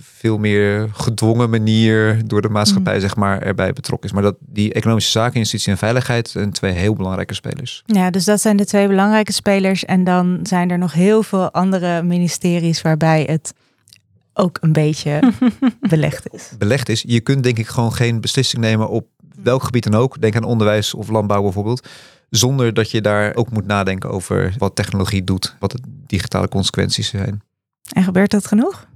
veel 0.00 0.38
meer 0.38 0.88
gedwongen 0.92 1.50
manier 1.50 2.26
door 2.26 2.42
de 2.42 2.48
maatschappij, 2.48 2.94
mm. 2.94 3.00
zeg 3.00 3.16
maar, 3.16 3.42
erbij 3.42 3.72
betrokken 3.72 4.08
is. 4.08 4.14
Maar 4.14 4.22
dat 4.22 4.36
die 4.40 4.72
economische 4.72 5.10
zaken, 5.10 5.38
justitie 5.38 5.72
en 5.72 5.78
veiligheid 5.78 6.28
zijn 6.28 6.52
twee 6.52 6.72
heel 6.72 6.94
belangrijke 6.94 7.34
spelers. 7.34 7.82
Ja, 7.86 8.10
dus 8.10 8.24
dat 8.24 8.40
zijn 8.40 8.56
de 8.56 8.64
twee 8.64 8.88
belangrijke 8.88 9.32
spelers. 9.32 9.84
En 9.84 10.04
dan 10.04 10.40
zijn 10.42 10.70
er 10.70 10.78
nog 10.78 10.92
heel 10.92 11.22
veel 11.22 11.50
andere 11.52 12.02
ministeries 12.02 12.82
waarbij 12.82 13.22
het 13.30 13.54
ook 14.34 14.58
een 14.60 14.72
beetje 14.72 15.32
belegd 15.90 16.32
is. 16.32 16.50
Belegd 16.58 16.88
is. 16.88 17.04
Je 17.06 17.20
kunt 17.20 17.42
denk 17.42 17.58
ik 17.58 17.66
gewoon 17.66 17.92
geen 17.92 18.20
beslissing 18.20 18.62
nemen 18.62 18.88
op 18.88 19.06
welk 19.42 19.62
gebied 19.62 19.90
dan 19.90 20.00
ook. 20.00 20.20
Denk 20.20 20.36
aan 20.36 20.44
onderwijs 20.44 20.94
of 20.94 21.08
landbouw 21.08 21.42
bijvoorbeeld. 21.42 21.88
Zonder 22.30 22.74
dat 22.74 22.90
je 22.90 23.00
daar 23.00 23.34
ook 23.34 23.50
moet 23.50 23.66
nadenken 23.66 24.10
over 24.10 24.54
wat 24.58 24.76
technologie 24.76 25.24
doet, 25.24 25.56
wat 25.58 25.70
de 25.70 25.78
digitale 26.06 26.48
consequenties 26.48 27.08
zijn. 27.08 27.42
En 27.92 28.02
gebeurt 28.02 28.30
dat 28.30 28.46
genoeg? 28.46 28.88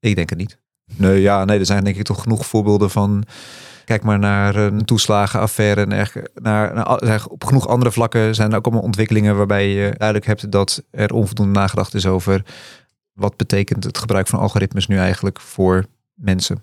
Ik 0.00 0.16
denk 0.16 0.30
het 0.30 0.38
niet. 0.38 0.58
Nee, 0.96 1.20
ja, 1.20 1.44
nee, 1.44 1.58
er 1.58 1.66
zijn 1.66 1.84
denk 1.84 1.96
ik 1.96 2.04
toch 2.04 2.22
genoeg 2.22 2.46
voorbeelden 2.46 2.90
van. 2.90 3.24
Kijk 3.84 4.02
maar 4.02 4.18
naar 4.18 4.56
een 4.56 4.84
toeslagenaffaire 4.84 5.86
en 5.86 6.08
naar, 6.34 6.86
op 7.28 7.44
genoeg 7.44 7.68
andere 7.68 7.92
vlakken 7.92 8.34
zijn 8.34 8.50
er 8.50 8.56
ook 8.56 8.64
allemaal 8.64 8.82
ontwikkelingen 8.82 9.36
waarbij 9.36 9.68
je 9.68 9.94
duidelijk 9.96 10.26
hebt 10.26 10.52
dat 10.52 10.82
er 10.90 11.12
onvoldoende 11.12 11.58
nagedacht 11.58 11.94
is 11.94 12.06
over 12.06 12.44
wat 13.12 13.36
betekent 13.36 13.84
het 13.84 13.98
gebruik 13.98 14.26
van 14.26 14.38
algoritmes 14.38 14.86
nu 14.86 14.96
eigenlijk 14.96 15.40
voor 15.40 15.84
mensen, 16.14 16.62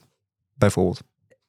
bijvoorbeeld. 0.53 1.01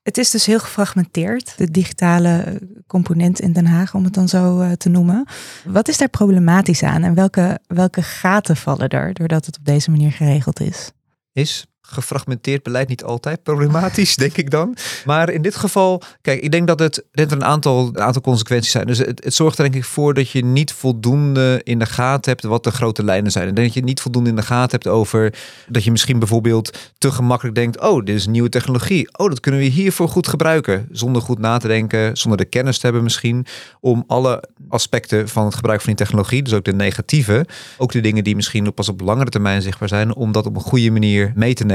Het 0.03 0.19
is 0.19 0.31
dus 0.31 0.47
heel 0.47 0.59
gefragmenteerd, 0.59 1.59
de 1.59 1.71
digitale 1.71 2.61
component 2.87 3.41
in 3.41 3.53
Den 3.53 3.67
Haag, 3.67 3.95
om 3.95 4.05
het 4.05 4.15
dan 4.15 4.29
zo 4.29 4.61
eh, 4.61 4.73
te 4.73 4.89
noemen. 4.89 5.27
Wat 5.65 5.89
is 5.89 5.99
daar 5.99 6.09
problematisch 6.09 6.83
aan 6.83 7.03
en 7.03 7.15
welke, 7.15 7.61
welke 7.67 8.03
gaten 8.03 8.57
vallen 8.57 8.89
er 8.89 9.15
doordat 9.15 9.47
het 9.47 9.59
op 9.59 9.65
deze 9.65 9.91
manier 9.91 10.13
geregeld 10.13 10.61
is? 10.61 10.91
Is 11.33 11.67
gefragmenteerd 11.83 12.63
beleid 12.63 12.89
niet 12.89 13.05
altijd 13.05 13.43
problematisch, 13.43 14.17
denk 14.17 14.37
ik 14.37 14.51
dan. 14.51 14.77
Maar 15.05 15.31
in 15.31 15.43
dit 15.43 15.57
geval, 15.57 16.03
kijk, 16.21 16.41
ik 16.41 16.51
denk 16.51 16.67
dat 16.67 16.79
het 16.79 17.05
er 17.13 17.33
een 17.33 17.45
aantal, 17.45 17.87
een 17.87 18.01
aantal 18.01 18.23
consequenties 18.23 18.71
zijn. 18.71 18.87
Dus 18.87 18.99
het, 18.99 19.25
het 19.25 19.35
zorgt 19.35 19.59
er 19.59 19.65
denk 19.65 19.77
ik 19.77 19.85
voor 19.85 20.15
dat 20.15 20.31
je 20.31 20.45
niet 20.45 20.73
voldoende 20.73 21.61
in 21.65 21.79
de 21.79 21.87
gaten 21.87 22.31
hebt 22.31 22.45
wat 22.45 22.65
de 22.65 22.71
grote 22.71 23.05
lijnen 23.05 23.33
zijn. 23.33 23.49
En 23.49 23.55
dat 23.55 23.75
je 23.75 23.83
niet 23.83 24.01
voldoende 24.01 24.31
in 24.31 24.37
de 24.37 24.43
gaten 24.43 24.71
hebt 24.71 24.87
over 24.87 25.35
dat 25.69 25.85
je 25.85 25.91
misschien 25.91 26.19
bijvoorbeeld 26.19 26.79
te 26.99 27.13
gemakkelijk 27.13 27.57
denkt, 27.57 27.81
oh, 27.81 28.05
dit 28.05 28.17
is 28.17 28.27
nieuwe 28.27 28.49
technologie. 28.49 29.19
Oh, 29.19 29.29
dat 29.29 29.41
kunnen 29.41 29.61
we 29.61 29.67
hiervoor 29.67 30.09
goed 30.09 30.29
gebruiken. 30.29 30.89
Zonder 30.91 31.23
goed 31.23 31.39
na 31.39 31.59
te 31.59 31.69
denken, 31.69 32.17
zonder 32.17 32.39
de 32.39 32.45
kennis 32.45 32.79
te 32.79 32.87
hebben 32.87 33.03
misschien, 33.03 33.47
om 33.81 34.05
alle 34.07 34.43
aspecten 34.69 35.29
van 35.29 35.45
het 35.45 35.55
gebruik 35.55 35.81
van 35.81 35.95
die 35.95 36.05
technologie, 36.05 36.43
dus 36.43 36.53
ook 36.53 36.65
de 36.65 36.75
negatieve, 36.75 37.47
ook 37.79 37.93
de 37.93 38.01
dingen 38.01 38.25
die 38.25 38.37
misschien 38.37 38.75
pas 38.75 38.89
op 38.89 39.01
langere 39.01 39.31
termijn 39.31 39.63
zichtbaar 39.63 39.89
zijn, 39.89 40.15
om 40.15 40.33
dat 40.33 40.47
op 40.47 40.57
een 40.57 40.63
goede 40.63 40.91
manier 40.91 41.33
mee 41.35 41.55
te 41.55 41.65
nemen. 41.65 41.72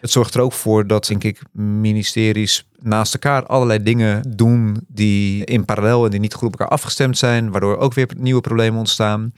Het 0.00 0.10
zorgt 0.10 0.34
er 0.34 0.40
ook 0.40 0.52
voor 0.52 0.86
dat, 0.86 1.06
denk 1.06 1.24
ik, 1.24 1.42
ministeries 1.52 2.66
naast 2.78 3.14
elkaar 3.14 3.46
allerlei 3.46 3.82
dingen 3.82 4.36
doen 4.36 4.76
die 4.88 5.44
in 5.44 5.64
parallel 5.64 6.04
en 6.04 6.10
die 6.10 6.20
niet 6.20 6.34
goed 6.34 6.46
op 6.46 6.58
elkaar 6.58 6.72
afgestemd 6.76 7.18
zijn, 7.18 7.50
waardoor 7.50 7.76
ook 7.76 7.94
weer 7.94 8.08
nieuwe 8.16 8.40
problemen 8.40 8.78
ontstaan. 8.78 9.32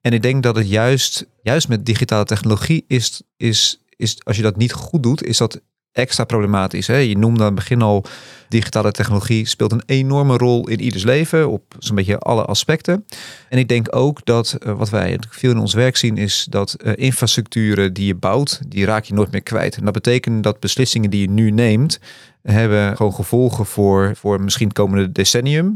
En 0.00 0.12
ik 0.12 0.22
denk 0.22 0.42
dat 0.42 0.56
het 0.56 0.68
juist, 0.68 1.26
juist 1.42 1.68
met 1.68 1.86
digitale 1.86 2.24
technologie 2.24 2.84
is, 2.88 3.22
is, 3.36 3.84
is, 3.96 4.24
als 4.24 4.36
je 4.36 4.42
dat 4.42 4.56
niet 4.56 4.72
goed 4.72 5.02
doet, 5.02 5.24
is 5.24 5.36
dat 5.36 5.60
extra 5.94 6.24
problematisch. 6.24 6.86
Hè? 6.86 6.96
Je 6.96 7.18
noemde 7.18 7.40
aan 7.40 7.46
het 7.46 7.54
begin 7.54 7.82
al, 7.82 8.04
digitale 8.48 8.92
technologie 8.92 9.46
speelt 9.46 9.72
een 9.72 9.82
enorme 9.86 10.36
rol 10.36 10.68
in 10.68 10.80
ieders 10.80 11.04
leven 11.04 11.50
op 11.50 11.74
zo'n 11.78 11.96
beetje 11.96 12.18
alle 12.18 12.44
aspecten. 12.44 13.04
En 13.48 13.58
ik 13.58 13.68
denk 13.68 13.96
ook 13.96 14.24
dat 14.24 14.52
eh, 14.52 14.76
wat 14.76 14.90
wij 14.90 15.18
veel 15.28 15.50
in 15.50 15.58
ons 15.58 15.74
werk 15.74 15.96
zien 15.96 16.16
is 16.16 16.46
dat 16.50 16.76
uh, 16.78 16.92
infrastructuren 16.94 17.92
die 17.92 18.06
je 18.06 18.14
bouwt, 18.14 18.60
die 18.68 18.84
raak 18.84 19.04
je 19.04 19.14
nooit 19.14 19.30
meer 19.30 19.42
kwijt. 19.42 19.76
En 19.76 19.84
dat 19.84 19.92
betekent 19.92 20.42
dat 20.42 20.60
beslissingen 20.60 21.10
die 21.10 21.20
je 21.20 21.30
nu 21.30 21.50
neemt, 21.50 22.00
hebben 22.42 22.96
gewoon 22.96 23.14
gevolgen 23.14 23.66
voor, 23.66 24.12
voor 24.16 24.40
misschien 24.40 24.66
het 24.66 24.76
komende 24.76 25.12
decennium. 25.12 25.72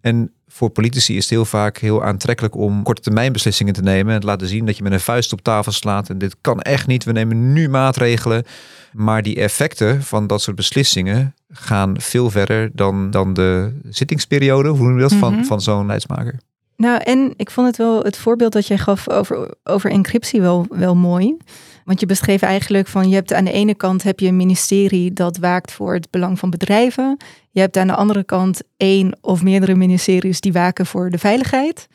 En 0.00 0.32
voor 0.52 0.70
politici 0.70 1.16
is 1.16 1.22
het 1.22 1.30
heel 1.30 1.44
vaak 1.44 1.78
heel 1.78 2.04
aantrekkelijk 2.04 2.56
om 2.56 2.82
korte 2.82 3.02
termijn 3.02 3.32
beslissingen 3.32 3.74
te 3.74 3.82
nemen. 3.82 4.14
En 4.14 4.20
te 4.20 4.26
laten 4.26 4.48
zien 4.48 4.66
dat 4.66 4.76
je 4.76 4.82
met 4.82 4.92
een 4.92 5.00
vuist 5.00 5.32
op 5.32 5.42
tafel 5.42 5.72
slaat. 5.72 6.08
En 6.08 6.18
dit 6.18 6.36
kan 6.40 6.60
echt 6.60 6.86
niet. 6.86 7.04
We 7.04 7.12
nemen 7.12 7.52
nu 7.52 7.68
maatregelen. 7.68 8.44
Maar 8.92 9.22
die 9.22 9.36
effecten 9.36 10.02
van 10.02 10.26
dat 10.26 10.42
soort 10.42 10.56
beslissingen 10.56 11.34
gaan 11.50 12.00
veel 12.00 12.30
verder 12.30 12.70
dan, 12.72 13.10
dan 13.10 13.34
de 13.34 13.80
zittingsperiode, 13.88 14.68
hoe 14.68 14.86
noem 14.86 14.94
je 14.94 15.00
dat, 15.00 15.12
van, 15.12 15.34
mhm. 15.34 15.44
van 15.44 15.60
zo'n 15.60 15.86
leidsmaker. 15.86 16.38
Nou, 16.80 17.00
en 17.02 17.32
ik 17.36 17.50
vond 17.50 17.66
het 17.66 17.76
wel, 17.76 18.02
het 18.02 18.16
voorbeeld 18.16 18.52
dat 18.52 18.66
jij 18.66 18.78
gaf 18.78 19.08
over, 19.08 19.54
over 19.64 19.90
encryptie 19.90 20.40
wel, 20.40 20.66
wel 20.70 20.96
mooi. 20.96 21.36
Want 21.84 22.00
je 22.00 22.06
beschreef 22.06 22.42
eigenlijk 22.42 22.88
van, 22.88 23.08
je 23.08 23.14
hebt 23.14 23.32
aan 23.32 23.44
de 23.44 23.52
ene 23.52 23.74
kant 23.74 24.02
heb 24.02 24.20
je 24.20 24.26
een 24.26 24.36
ministerie 24.36 25.12
dat 25.12 25.36
waakt 25.36 25.72
voor 25.72 25.94
het 25.94 26.10
belang 26.10 26.38
van 26.38 26.50
bedrijven. 26.50 27.16
Je 27.50 27.60
hebt 27.60 27.76
aan 27.76 27.86
de 27.86 27.94
andere 27.94 28.24
kant 28.24 28.60
één 28.76 29.18
of 29.20 29.42
meerdere 29.42 29.74
ministeries 29.74 30.40
die 30.40 30.52
waken 30.52 30.86
voor 30.86 31.10
de 31.10 31.18
veiligheid. 31.18 31.86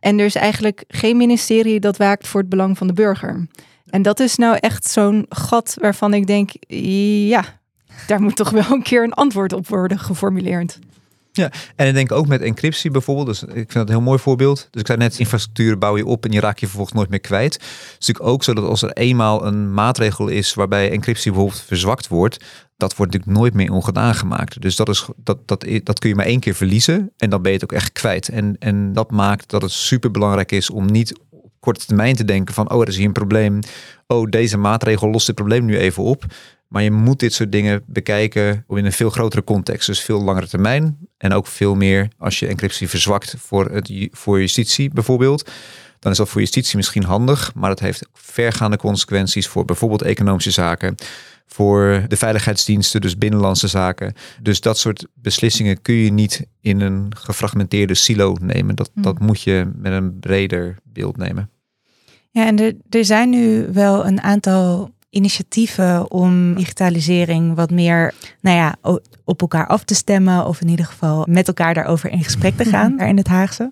En 0.00 0.18
er 0.18 0.24
is 0.24 0.34
eigenlijk 0.34 0.84
geen 0.88 1.16
ministerie 1.16 1.80
dat 1.80 1.96
waakt 1.96 2.28
voor 2.28 2.40
het 2.40 2.50
belang 2.50 2.78
van 2.78 2.86
de 2.86 2.92
burger. 2.92 3.46
En 3.86 4.02
dat 4.02 4.20
is 4.20 4.36
nou 4.36 4.56
echt 4.60 4.86
zo'n 4.86 5.26
gat 5.28 5.76
waarvan 5.80 6.14
ik 6.14 6.26
denk, 6.26 6.50
ja, 7.28 7.44
daar 8.06 8.22
moet 8.22 8.36
toch 8.36 8.50
wel 8.50 8.70
een 8.70 8.82
keer 8.82 9.04
een 9.04 9.14
antwoord 9.14 9.52
op 9.52 9.68
worden 9.68 9.98
geformuleerd. 9.98 10.78
Ja, 11.40 11.50
en 11.76 11.86
ik 11.86 11.94
denk 11.94 12.12
ook 12.12 12.26
met 12.26 12.40
encryptie 12.40 12.90
bijvoorbeeld. 12.90 13.26
Dus 13.26 13.42
ik 13.42 13.54
vind 13.54 13.72
dat 13.72 13.88
een 13.88 13.94
heel 13.94 14.00
mooi 14.00 14.18
voorbeeld. 14.18 14.68
Dus 14.70 14.80
ik 14.80 14.86
zei 14.86 14.98
net, 14.98 15.18
infrastructuur 15.18 15.78
bouw 15.78 15.96
je 15.96 16.06
op 16.06 16.24
en 16.24 16.32
je 16.32 16.40
raak 16.40 16.58
je 16.58 16.66
vervolgens 16.66 16.96
nooit 16.96 17.10
meer 17.10 17.20
kwijt. 17.20 17.54
Het 17.54 17.62
is 17.98 18.06
natuurlijk 18.06 18.28
ook 18.28 18.44
zo 18.44 18.54
dat 18.54 18.64
als 18.64 18.82
er 18.82 18.92
eenmaal 18.92 19.46
een 19.46 19.74
maatregel 19.74 20.28
is 20.28 20.54
waarbij 20.54 20.90
encryptie 20.90 21.30
bijvoorbeeld 21.30 21.62
verzwakt 21.66 22.08
wordt, 22.08 22.44
dat 22.76 22.96
wordt 22.96 23.12
natuurlijk 23.12 23.40
nooit 23.40 23.54
meer 23.54 23.72
ongedaan 23.72 24.14
gemaakt. 24.14 24.60
Dus 24.60 24.76
dat, 24.76 24.88
is, 24.88 25.08
dat, 25.16 25.38
dat, 25.48 25.66
dat 25.82 25.98
kun 25.98 26.08
je 26.08 26.14
maar 26.14 26.26
één 26.26 26.40
keer 26.40 26.54
verliezen 26.54 27.12
en 27.16 27.30
dan 27.30 27.42
ben 27.42 27.52
je 27.52 27.58
het 27.58 27.70
ook 27.70 27.78
echt 27.78 27.92
kwijt. 27.92 28.28
En, 28.28 28.56
en 28.58 28.92
dat 28.92 29.10
maakt 29.10 29.50
dat 29.50 29.62
het 29.62 29.70
super 29.70 30.10
belangrijk 30.10 30.52
is 30.52 30.70
om 30.70 30.86
niet 30.86 31.18
op 31.30 31.50
korte 31.60 31.86
termijn 31.86 32.16
te 32.16 32.24
denken 32.24 32.54
van, 32.54 32.70
oh, 32.70 32.80
er 32.80 32.88
is 32.88 32.96
hier 32.96 33.06
een 33.06 33.12
probleem. 33.12 33.58
Oh, 34.06 34.30
deze 34.30 34.56
maatregel 34.56 35.10
lost 35.10 35.26
dit 35.26 35.34
probleem 35.34 35.64
nu 35.64 35.78
even 35.78 36.02
op. 36.02 36.24
Maar 36.70 36.82
je 36.82 36.90
moet 36.90 37.18
dit 37.18 37.32
soort 37.32 37.52
dingen 37.52 37.82
bekijken 37.86 38.64
in 38.68 38.84
een 38.84 38.92
veel 38.92 39.10
grotere 39.10 39.44
context. 39.44 39.86
Dus 39.86 40.00
veel 40.00 40.22
langere 40.22 40.48
termijn. 40.48 40.98
En 41.16 41.32
ook 41.32 41.46
veel 41.46 41.74
meer 41.74 42.08
als 42.18 42.38
je 42.38 42.46
encryptie 42.46 42.88
verzwakt 42.88 43.34
voor, 43.38 43.70
het, 43.70 44.08
voor 44.10 44.40
justitie 44.40 44.90
bijvoorbeeld. 44.90 45.50
Dan 45.98 46.12
is 46.12 46.18
dat 46.18 46.28
voor 46.28 46.40
justitie 46.40 46.76
misschien 46.76 47.04
handig. 47.04 47.54
Maar 47.54 47.70
het 47.70 47.80
heeft 47.80 48.08
vergaande 48.12 48.76
consequenties 48.76 49.48
voor 49.48 49.64
bijvoorbeeld 49.64 50.02
economische 50.02 50.50
zaken. 50.50 50.94
Voor 51.46 52.04
de 52.08 52.16
veiligheidsdiensten, 52.16 53.00
dus 53.00 53.18
binnenlandse 53.18 53.68
zaken. 53.68 54.14
Dus 54.42 54.60
dat 54.60 54.78
soort 54.78 55.06
beslissingen 55.14 55.82
kun 55.82 55.94
je 55.94 56.12
niet 56.12 56.46
in 56.60 56.80
een 56.80 57.12
gefragmenteerde 57.16 57.94
silo 57.94 58.36
nemen. 58.40 58.74
Dat, 58.74 58.90
hmm. 58.94 59.02
dat 59.02 59.18
moet 59.18 59.42
je 59.42 59.70
met 59.74 59.92
een 59.92 60.18
breder 60.18 60.76
beeld 60.82 61.16
nemen. 61.16 61.50
Ja, 62.30 62.46
en 62.46 62.58
er, 62.58 62.76
er 62.90 63.04
zijn 63.04 63.30
nu 63.30 63.68
wel 63.72 64.06
een 64.06 64.20
aantal 64.20 64.90
initiatieven 65.10 66.10
om 66.10 66.54
digitalisering 66.54 67.54
wat 67.54 67.70
meer, 67.70 68.14
nou 68.40 68.56
ja, 68.56 68.76
op 69.24 69.40
elkaar 69.40 69.66
af 69.66 69.84
te 69.84 69.94
stemmen 69.94 70.46
of 70.46 70.60
in 70.60 70.68
ieder 70.68 70.86
geval 70.86 71.26
met 71.28 71.48
elkaar 71.48 71.74
daarover 71.74 72.10
in 72.10 72.24
gesprek 72.24 72.56
te 72.56 72.64
gaan 72.64 72.98
in 73.12 73.16
het 73.16 73.26
Haagse. 73.26 73.70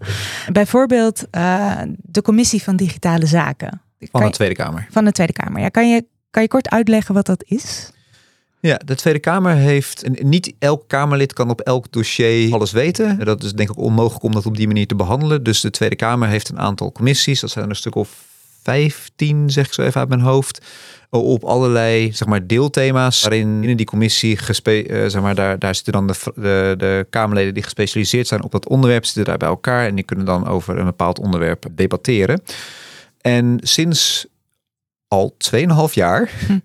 Bijvoorbeeld 0.53 1.27
uh, 1.33 1.81
de 1.97 2.23
Commissie 2.23 2.63
van 2.63 2.77
Digitale 2.77 3.27
Zaken. 3.27 3.81
Van 4.01 4.25
de 4.25 4.31
Tweede 4.31 4.55
Kamer. 4.55 4.87
Van 4.91 5.05
de 5.05 5.13
Tweede 5.13 5.33
Kamer. 5.33 5.61
Ja, 5.61 5.69
kan 5.69 5.91
je, 5.91 6.05
kan 6.31 6.43
je 6.43 6.49
kort 6.49 6.71
uitleggen 6.71 7.15
wat 7.15 7.27
dat 7.27 7.45
is? 7.47 7.91
Ja, 8.61 8.81
de 8.85 8.95
Tweede 8.95 9.19
Kamer 9.19 9.55
heeft. 9.55 10.23
Niet 10.23 10.55
elk 10.59 10.89
Kamerlid 10.89 11.33
kan 11.33 11.51
op 11.51 11.61
elk 11.61 11.93
dossier 11.93 12.53
alles 12.53 12.73
weten. 12.73 13.25
Dat 13.25 13.43
is 13.43 13.53
denk 13.53 13.71
ik 13.71 13.77
onmogelijk 13.77 14.25
om 14.25 14.33
dat 14.33 14.47
op 14.47 14.57
die 14.57 14.67
manier 14.67 14.87
te 14.87 14.95
behandelen. 14.95 15.43
Dus 15.43 15.61
de 15.61 15.71
Tweede 15.71 15.97
Kamer 15.97 16.29
heeft 16.29 16.49
een 16.49 16.59
aantal 16.59 16.93
commissies. 16.93 17.41
Dat 17.41 17.51
zijn 17.51 17.69
een 17.69 17.77
stuk 17.77 17.95
of 17.95 18.27
15, 18.63 19.51
zeg 19.51 19.67
ik 19.67 19.73
zo 19.73 19.83
even 19.83 20.01
uit 20.01 20.09
mijn 20.09 20.21
hoofd. 20.21 20.67
Op 21.11 21.45
allerlei 21.45 22.13
zeg 22.13 22.29
maar, 22.29 22.47
deelthema's. 22.47 23.23
Waarin 23.23 23.65
in 23.65 23.77
die 23.77 23.87
commissie, 23.87 24.39
uh, 24.65 25.07
zeg 25.07 25.21
maar, 25.21 25.35
daar, 25.35 25.59
daar 25.59 25.75
zitten 25.75 25.93
dan 25.93 26.07
de, 26.07 26.15
de, 26.35 26.75
de 26.79 27.07
Kamerleden 27.11 27.55
die 27.55 27.63
gespecialiseerd 27.63 28.27
zijn 28.27 28.43
op 28.43 28.53
dat 28.53 28.69
onderwerp, 28.69 29.05
zitten 29.05 29.25
daar 29.25 29.37
bij 29.37 29.49
elkaar. 29.49 29.87
En 29.87 29.95
die 29.95 30.05
kunnen 30.05 30.25
dan 30.25 30.47
over 30.47 30.79
een 30.79 30.85
bepaald 30.85 31.19
onderwerp 31.19 31.65
debatteren. 31.71 32.43
En 33.21 33.59
sinds 33.63 34.27
al 35.09 35.37
2,5 35.55 35.93
jaar 35.93 36.31
hm 36.47 36.59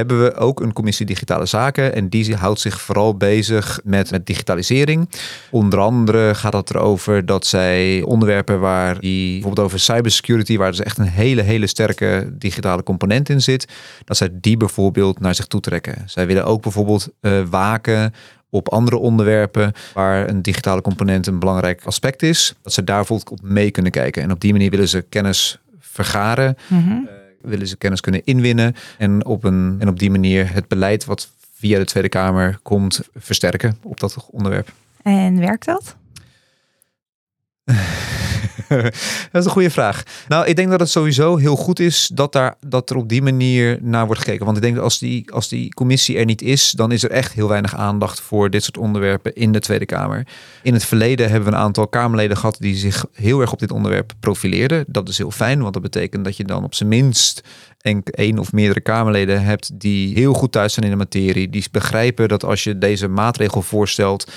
hebben 0.00 0.22
we 0.22 0.34
ook 0.34 0.60
een 0.60 0.72
commissie 0.72 1.06
digitale 1.06 1.46
zaken. 1.46 1.94
En 1.94 2.08
die 2.08 2.34
houdt 2.34 2.60
zich 2.60 2.80
vooral 2.80 3.16
bezig 3.16 3.80
met, 3.84 4.10
met 4.10 4.26
digitalisering. 4.26 5.08
Onder 5.50 5.78
andere 5.78 6.34
gaat 6.34 6.52
het 6.52 6.70
erover 6.70 7.26
dat 7.26 7.46
zij 7.46 8.02
onderwerpen 8.02 8.60
waar 8.60 9.00
die 9.00 9.32
bijvoorbeeld 9.32 9.66
over 9.66 9.80
cybersecurity, 9.80 10.56
waar 10.56 10.70
dus 10.70 10.80
echt 10.80 10.98
een 10.98 11.08
hele, 11.08 11.42
hele 11.42 11.66
sterke 11.66 12.30
digitale 12.32 12.82
component 12.82 13.28
in 13.28 13.40
zit, 13.40 13.72
dat 14.04 14.16
zij 14.16 14.28
die 14.32 14.56
bijvoorbeeld 14.56 15.20
naar 15.20 15.34
zich 15.34 15.46
toe 15.46 15.60
trekken. 15.60 16.02
Zij 16.06 16.26
willen 16.26 16.44
ook 16.44 16.62
bijvoorbeeld 16.62 17.08
uh, 17.20 17.42
waken 17.50 18.14
op 18.50 18.68
andere 18.68 18.96
onderwerpen 18.96 19.72
waar 19.94 20.28
een 20.28 20.42
digitale 20.42 20.80
component 20.80 21.26
een 21.26 21.38
belangrijk 21.38 21.84
aspect 21.84 22.22
is. 22.22 22.54
Dat 22.62 22.72
ze 22.72 22.84
daar 22.84 22.96
bijvoorbeeld 22.96 23.30
op 23.30 23.42
mee 23.42 23.70
kunnen 23.70 23.92
kijken. 23.92 24.22
En 24.22 24.30
op 24.30 24.40
die 24.40 24.52
manier 24.52 24.70
willen 24.70 24.88
ze 24.88 25.04
kennis 25.08 25.58
vergaren. 25.78 26.56
Mhm 26.66 27.18
willen 27.40 27.66
ze 27.66 27.76
kennis 27.76 28.00
kunnen 28.00 28.24
inwinnen 28.24 28.74
en 28.98 29.24
op, 29.24 29.44
een, 29.44 29.76
en 29.78 29.88
op 29.88 29.98
die 29.98 30.10
manier 30.10 30.52
het 30.52 30.68
beleid 30.68 31.04
wat 31.04 31.30
via 31.54 31.78
de 31.78 31.84
Tweede 31.84 32.08
Kamer 32.08 32.58
komt 32.62 33.00
versterken 33.14 33.78
op 33.82 34.00
dat 34.00 34.26
onderwerp. 34.30 34.72
En 35.02 35.38
werkt 35.38 35.64
dat? 35.64 35.96
dat 39.32 39.40
is 39.40 39.44
een 39.44 39.50
goede 39.50 39.70
vraag. 39.70 40.02
Nou, 40.28 40.46
ik 40.46 40.56
denk 40.56 40.70
dat 40.70 40.80
het 40.80 40.90
sowieso 40.90 41.36
heel 41.36 41.56
goed 41.56 41.78
is 41.78 42.10
dat, 42.14 42.32
daar, 42.32 42.54
dat 42.66 42.90
er 42.90 42.96
op 42.96 43.08
die 43.08 43.22
manier 43.22 43.78
naar 43.82 44.06
wordt 44.06 44.20
gekeken. 44.20 44.44
Want 44.44 44.56
ik 44.56 44.62
denk 44.62 44.74
dat 44.74 44.84
als 44.84 44.98
die, 44.98 45.32
als 45.32 45.48
die 45.48 45.74
commissie 45.74 46.18
er 46.18 46.24
niet 46.24 46.42
is, 46.42 46.70
dan 46.70 46.92
is 46.92 47.02
er 47.02 47.10
echt 47.10 47.32
heel 47.32 47.48
weinig 47.48 47.74
aandacht 47.74 48.20
voor 48.20 48.50
dit 48.50 48.64
soort 48.64 48.78
onderwerpen 48.78 49.34
in 49.34 49.52
de 49.52 49.60
Tweede 49.60 49.86
Kamer. 49.86 50.26
In 50.62 50.72
het 50.72 50.84
verleden 50.84 51.30
hebben 51.30 51.48
we 51.50 51.54
een 51.54 51.62
aantal 51.62 51.88
Kamerleden 51.88 52.36
gehad 52.36 52.56
die 52.60 52.76
zich 52.76 53.04
heel 53.12 53.40
erg 53.40 53.52
op 53.52 53.58
dit 53.58 53.70
onderwerp 53.70 54.12
profileerden. 54.20 54.84
Dat 54.88 55.08
is 55.08 55.18
heel 55.18 55.30
fijn, 55.30 55.60
want 55.60 55.72
dat 55.72 55.82
betekent 55.82 56.24
dat 56.24 56.36
je 56.36 56.44
dan 56.44 56.64
op 56.64 56.74
zijn 56.74 56.88
minst 56.88 57.42
en 57.80 58.02
één 58.02 58.38
of 58.38 58.52
meerdere 58.52 58.80
Kamerleden 58.80 59.42
hebt 59.42 59.80
die 59.80 60.14
heel 60.14 60.32
goed 60.32 60.52
thuis 60.52 60.72
zijn 60.72 60.84
in 60.84 60.92
de 60.92 60.98
materie, 60.98 61.50
die 61.50 61.64
begrijpen 61.70 62.28
dat 62.28 62.44
als 62.44 62.64
je 62.64 62.78
deze 62.78 63.08
maatregel 63.08 63.62
voorstelt, 63.62 64.32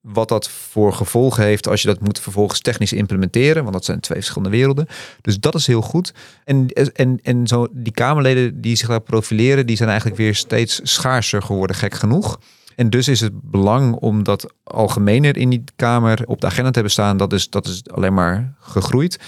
wat 0.00 0.28
dat 0.28 0.48
voor 0.48 0.92
gevolgen 0.92 1.44
heeft 1.44 1.68
als 1.68 1.82
je 1.82 1.88
dat 1.88 2.00
moet 2.00 2.20
vervolgens 2.20 2.60
technisch 2.60 2.92
implementeren. 2.92 3.62
Want 3.62 3.74
dat 3.74 3.84
zijn 3.84 4.00
twee 4.00 4.18
verschillende 4.18 4.56
werelden. 4.56 4.86
Dus 5.20 5.38
dat 5.40 5.54
is 5.54 5.66
heel 5.66 5.82
goed. 5.82 6.14
En, 6.44 6.68
en, 6.94 7.20
en 7.22 7.46
zo 7.46 7.66
die 7.70 7.92
Kamerleden 7.92 8.60
die 8.60 8.76
zich 8.76 8.88
daar 8.88 9.00
profileren, 9.00 9.66
die 9.66 9.76
zijn 9.76 9.88
eigenlijk 9.88 10.18
weer 10.18 10.34
steeds 10.34 10.80
schaarser 10.82 11.42
geworden, 11.42 11.76
gek 11.76 11.94
genoeg. 11.94 12.38
En 12.76 12.90
dus 12.90 13.08
is 13.08 13.20
het 13.20 13.50
belang 13.50 13.94
om 13.94 14.22
dat 14.22 14.54
algemener 14.64 15.36
in 15.36 15.50
die 15.50 15.64
Kamer 15.76 16.22
op 16.26 16.40
de 16.40 16.46
agenda 16.46 16.68
te 16.68 16.74
hebben 16.74 16.92
staan. 16.92 17.16
Dat 17.16 17.32
is, 17.32 17.50
dat 17.50 17.66
is 17.66 17.82
alleen 17.90 18.14
maar 18.14 18.54
gegroeid. 18.60 19.18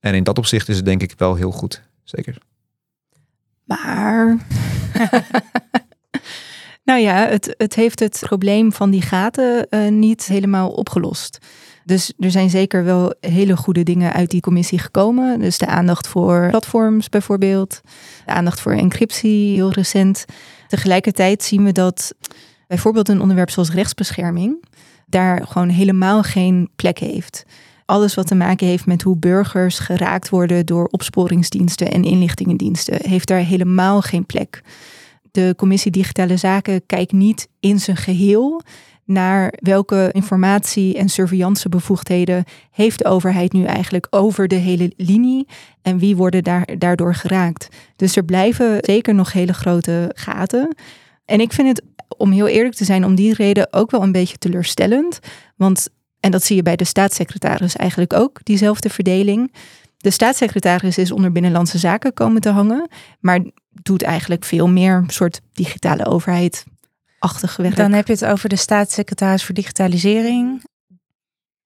En 0.00 0.14
in 0.14 0.24
dat 0.24 0.38
opzicht 0.38 0.68
is 0.68 0.76
het 0.76 0.84
denk 0.84 1.02
ik 1.02 1.14
wel 1.16 1.34
heel 1.34 1.50
goed. 1.50 1.82
Zeker. 2.04 2.38
Maar. 3.64 4.36
nou 6.88 7.00
ja, 7.00 7.26
het, 7.26 7.54
het 7.56 7.74
heeft 7.74 8.00
het 8.00 8.18
probleem 8.20 8.72
van 8.72 8.90
die 8.90 9.02
gaten 9.02 9.66
uh, 9.70 9.88
niet 9.88 10.26
helemaal 10.26 10.70
opgelost. 10.70 11.38
Dus 11.84 12.12
er 12.18 12.30
zijn 12.30 12.50
zeker 12.50 12.84
wel 12.84 13.14
hele 13.20 13.56
goede 13.56 13.82
dingen 13.82 14.12
uit 14.12 14.30
die 14.30 14.40
commissie 14.40 14.78
gekomen. 14.78 15.40
Dus 15.40 15.58
de 15.58 15.66
aandacht 15.66 16.08
voor 16.08 16.48
platforms 16.50 17.08
bijvoorbeeld. 17.08 17.80
De 18.24 18.32
aandacht 18.32 18.60
voor 18.60 18.72
encryptie, 18.72 19.54
heel 19.54 19.72
recent. 19.72 20.24
Tegelijkertijd 20.68 21.42
zien 21.42 21.64
we 21.64 21.72
dat 21.72 22.14
bijvoorbeeld 22.66 23.08
een 23.08 23.20
onderwerp 23.20 23.50
zoals 23.50 23.70
rechtsbescherming 23.70 24.64
daar 25.06 25.46
gewoon 25.46 25.68
helemaal 25.68 26.22
geen 26.22 26.68
plek 26.76 26.98
heeft. 26.98 27.44
Alles 27.84 28.14
wat 28.14 28.26
te 28.26 28.34
maken 28.34 28.66
heeft 28.66 28.86
met 28.86 29.02
hoe 29.02 29.16
burgers 29.16 29.78
geraakt 29.78 30.28
worden 30.28 30.66
door 30.66 30.86
opsporingsdiensten 30.86 31.90
en 31.90 32.02
inlichtingendiensten, 32.02 32.98
heeft 33.02 33.28
daar 33.28 33.40
helemaal 33.40 34.00
geen 34.00 34.26
plek. 34.26 34.62
De 35.30 35.54
Commissie 35.56 35.90
Digitale 35.90 36.36
Zaken 36.36 36.86
kijkt 36.86 37.12
niet 37.12 37.48
in 37.60 37.80
zijn 37.80 37.96
geheel 37.96 38.62
naar 39.04 39.52
welke 39.56 40.08
informatie- 40.12 40.96
en 40.96 41.08
surveillancebevoegdheden 41.08 42.44
heeft 42.70 42.98
de 42.98 43.04
overheid 43.04 43.52
nu 43.52 43.64
eigenlijk 43.64 44.06
over 44.10 44.48
de 44.48 44.54
hele 44.54 44.92
linie 44.96 45.46
en 45.82 45.98
wie 45.98 46.16
worden 46.16 46.44
daar, 46.44 46.78
daardoor 46.78 47.14
geraakt. 47.14 47.68
Dus 47.96 48.16
er 48.16 48.24
blijven 48.24 48.78
zeker 48.80 49.14
nog 49.14 49.32
hele 49.32 49.52
grote 49.52 50.10
gaten. 50.14 50.76
En 51.24 51.40
ik 51.40 51.52
vind 51.52 51.68
het, 51.68 51.82
om 52.16 52.30
heel 52.30 52.46
eerlijk 52.46 52.74
te 52.74 52.84
zijn, 52.84 53.04
om 53.04 53.14
die 53.14 53.34
reden 53.34 53.72
ook 53.72 53.90
wel 53.90 54.02
een 54.02 54.12
beetje 54.12 54.38
teleurstellend. 54.38 55.18
Want, 55.56 55.88
en 56.20 56.30
dat 56.30 56.44
zie 56.44 56.56
je 56.56 56.62
bij 56.62 56.76
de 56.76 56.84
staatssecretaris 56.84 57.76
eigenlijk 57.76 58.12
ook, 58.12 58.40
diezelfde 58.42 58.90
verdeling. 58.90 59.52
De 59.96 60.10
staatssecretaris 60.10 60.98
is 60.98 61.12
onder 61.12 61.32
Binnenlandse 61.32 61.78
Zaken 61.78 62.14
komen 62.14 62.40
te 62.40 62.50
hangen, 62.50 62.88
maar 63.20 63.40
doet 63.82 64.02
eigenlijk 64.02 64.44
veel 64.44 64.68
meer 64.68 65.04
soort 65.06 65.40
digitale 65.52 66.06
overheid 66.06 66.64
achtige 67.18 67.62
werk. 67.62 67.76
Dan 67.76 67.92
heb 67.92 68.06
je 68.06 68.12
het 68.12 68.24
over 68.24 68.48
de 68.48 68.56
staatssecretaris 68.56 69.44
voor 69.44 69.54
digitalisering, 69.54 70.64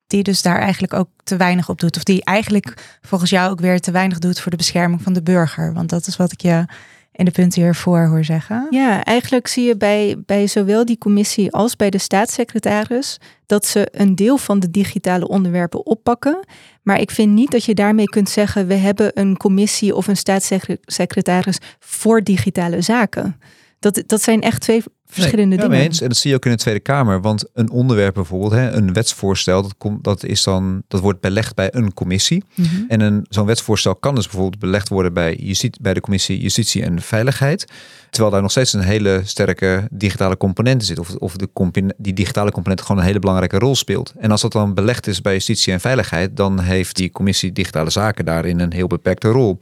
die 0.07 0.23
dus 0.23 0.43
daar 0.43 0.59
eigenlijk 0.59 0.93
ook 0.93 1.09
te 1.25 1.37
weinig 1.37 1.69
op 1.69 1.81
doet. 1.81 1.97
Of 1.97 2.03
die 2.03 2.25
eigenlijk 2.25 2.99
volgens 3.01 3.31
jou 3.31 3.51
ook 3.51 3.61
weer 3.61 3.81
te 3.81 3.91
weinig 3.91 4.19
doet 4.19 4.41
voor 4.41 4.51
de 4.51 4.57
bescherming 4.57 5.03
van 5.03 5.13
de 5.13 5.23
burger. 5.23 5.73
Want 5.73 5.89
dat 5.89 6.07
is 6.07 6.17
wat 6.17 6.33
ik 6.33 6.41
je 6.41 6.65
in 7.13 7.25
de 7.25 7.31
punten 7.31 7.63
hiervoor 7.63 8.07
hoor 8.07 8.25
zeggen. 8.25 8.67
Ja, 8.71 9.05
eigenlijk 9.05 9.47
zie 9.47 9.65
je 9.65 9.77
bij, 9.77 10.23
bij 10.27 10.47
zowel 10.47 10.85
die 10.85 10.99
commissie 10.99 11.53
als 11.53 11.77
bij 11.77 11.91
de 11.91 11.99
staatssecretaris 11.99 13.21
dat 13.47 13.67
ze 13.67 13.89
een 13.91 14.15
deel 14.15 14.37
van 14.37 14.61
de 14.61 14.71
digitale 14.71 15.29
onderwerpen 15.29 15.87
oppakken. 15.87 16.47
Maar 16.83 17.01
ik 17.01 17.11
vind 17.11 17.33
niet 17.33 17.51
dat 17.51 17.65
je 17.65 17.75
daarmee 17.75 18.09
kunt 18.09 18.29
zeggen: 18.29 18.67
we 18.67 18.75
hebben 18.75 19.11
een 19.15 19.37
commissie 19.37 19.95
of 19.95 20.07
een 20.07 20.17
staatssecretaris 20.17 21.59
voor 21.79 22.23
digitale 22.23 22.81
zaken. 22.81 23.41
Dat, 23.83 24.03
dat 24.07 24.23
zijn 24.23 24.43
echt 24.43 24.61
twee 24.61 24.83
verschillende 25.07 25.57
nee, 25.57 25.69
dingen. 25.69 25.85
Eens. 25.85 26.01
En 26.01 26.09
dat 26.09 26.17
zie 26.17 26.31
je 26.31 26.37
ook 26.37 26.45
in 26.45 26.51
de 26.51 26.57
Tweede 26.57 26.81
Kamer. 26.81 27.21
Want 27.21 27.45
een 27.55 27.71
onderwerp 27.71 28.15
bijvoorbeeld, 28.15 28.53
hè, 28.53 28.71
een 28.71 28.93
wetsvoorstel, 28.93 29.63
dat, 29.63 29.75
komt, 29.79 30.05
dat, 30.05 30.25
is 30.25 30.43
dan, 30.43 30.83
dat 30.89 31.01
wordt 31.01 31.21
belegd 31.21 31.55
bij 31.55 31.69
een 31.75 31.95
commissie. 31.95 32.45
Mhm. 32.55 32.69
En 32.89 33.01
een, 33.01 33.27
zo'n 33.29 33.47
wetsvoorstel 33.47 33.95
kan 33.95 34.15
dus 34.15 34.25
bijvoorbeeld 34.25 34.59
belegd 34.59 34.89
worden 34.89 35.13
bij, 35.13 35.35
justitie, 35.35 35.83
bij 35.83 35.95
de 35.95 36.01
commissie 36.01 36.41
Justitie 36.41 36.83
en 36.83 37.03
Veiligheid. 37.03 37.65
Terwijl 38.11 38.33
daar 38.33 38.43
nog 38.43 38.51
steeds 38.51 38.73
een 38.73 38.81
hele 38.81 39.21
sterke 39.25 39.89
digitale 39.91 40.37
component 40.37 40.81
in 40.81 40.87
zit. 40.87 40.99
Of, 40.99 41.15
of 41.15 41.37
de 41.37 41.49
die 41.97 42.13
digitale 42.13 42.51
component 42.51 42.81
gewoon 42.81 42.99
een 42.99 43.07
hele 43.07 43.19
belangrijke 43.19 43.59
rol 43.59 43.77
speelt. 43.77 44.13
En 44.19 44.31
als 44.31 44.41
dat 44.41 44.53
dan 44.53 44.75
belegd 44.75 45.07
is 45.07 45.21
bij 45.21 45.33
Justitie 45.33 45.73
en 45.73 45.81
Veiligheid, 45.81 46.37
dan 46.37 46.61
heeft 46.61 46.97
die 46.97 47.11
commissie 47.11 47.53
Digitale 47.53 47.91
Zaken 47.91 48.25
daarin 48.25 48.61
een 48.61 48.73
heel 48.73 48.87
beperkte 48.87 49.29
rol. 49.29 49.59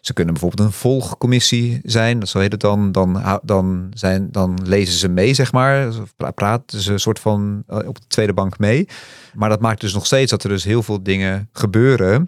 Ze 0.00 0.12
kunnen 0.12 0.34
bijvoorbeeld 0.34 0.68
een 0.68 0.74
volgcommissie 0.74 1.80
zijn, 1.84 2.18
dat 2.18 2.32
heet 2.32 2.52
het 2.52 2.60
dan. 2.60 2.92
Dan, 2.92 3.40
dan, 3.42 3.90
zijn, 3.94 4.28
dan 4.30 4.58
lezen 4.64 4.98
ze 4.98 5.08
mee, 5.08 5.34
zeg 5.34 5.52
maar. 5.52 5.92
Praten 6.34 6.80
ze 6.80 6.92
een 6.92 7.00
soort 7.00 7.18
van 7.18 7.62
eh, 7.66 7.88
op 7.88 8.00
de 8.00 8.06
tweede 8.06 8.32
bank 8.32 8.58
mee. 8.58 8.88
Maar 9.34 9.48
dat 9.48 9.60
maakt 9.60 9.80
dus 9.80 9.94
nog 9.94 10.06
steeds 10.06 10.30
dat 10.30 10.42
er 10.42 10.48
dus 10.48 10.64
heel 10.64 10.82
veel 10.82 11.02
dingen 11.02 11.48
gebeuren 11.52 12.26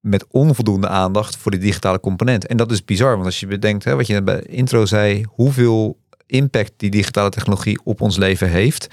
met 0.00 0.26
onvoldoende 0.30 0.88
aandacht 0.88 1.36
voor 1.36 1.50
de 1.50 1.58
digitale 1.58 2.00
component. 2.00 2.46
En 2.46 2.56
dat 2.56 2.72
is 2.72 2.84
bizar, 2.84 3.12
want 3.12 3.24
als 3.24 3.40
je 3.40 3.46
bedenkt, 3.46 3.84
hè, 3.84 3.96
wat 3.96 4.06
je 4.06 4.22
bij 4.22 4.42
intro 4.42 4.86
zei, 4.86 5.24
hoeveel 5.28 5.98
impact 6.26 6.72
die 6.76 6.90
digitale 6.90 7.30
technologie 7.30 7.80
op 7.84 8.00
ons 8.00 8.16
leven 8.16 8.48
heeft, 8.48 8.88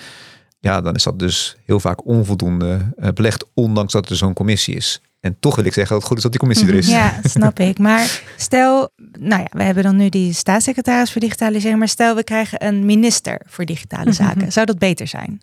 ja, 0.59 0.81
dan 0.81 0.95
is 0.95 1.03
dat 1.03 1.19
dus 1.19 1.57
heel 1.65 1.79
vaak 1.79 2.05
onvoldoende 2.05 2.93
eh, 2.97 3.09
belegd, 3.09 3.45
ondanks 3.53 3.93
dat 3.93 4.09
er 4.09 4.15
zo'n 4.15 4.33
commissie 4.33 4.75
is. 4.75 5.01
En 5.21 5.37
toch 5.39 5.55
wil 5.55 5.65
ik 5.65 5.73
zeggen 5.73 5.93
dat 5.93 5.97
het 5.97 6.07
goed 6.07 6.17
is 6.17 6.23
dat 6.23 6.31
die 6.31 6.39
commissie 6.41 6.67
er 6.67 6.73
is. 6.73 6.87
Ja, 6.87 7.19
snap 7.23 7.59
ik. 7.59 7.77
Maar 7.77 8.21
stel, 8.37 8.89
nou 9.19 9.41
ja, 9.41 9.47
we 9.51 9.63
hebben 9.63 9.83
dan 9.83 9.95
nu 9.95 10.09
die 10.09 10.33
staatssecretaris 10.33 11.11
voor 11.11 11.21
digitalisering, 11.21 11.79
maar 11.79 11.87
stel 11.87 12.15
we 12.15 12.23
krijgen 12.23 12.65
een 12.65 12.85
minister 12.85 13.41
voor 13.45 13.65
digitale 13.65 14.03
mhm. 14.03 14.13
zaken. 14.13 14.51
Zou 14.51 14.65
dat 14.65 14.79
beter 14.79 15.07
zijn? 15.07 15.41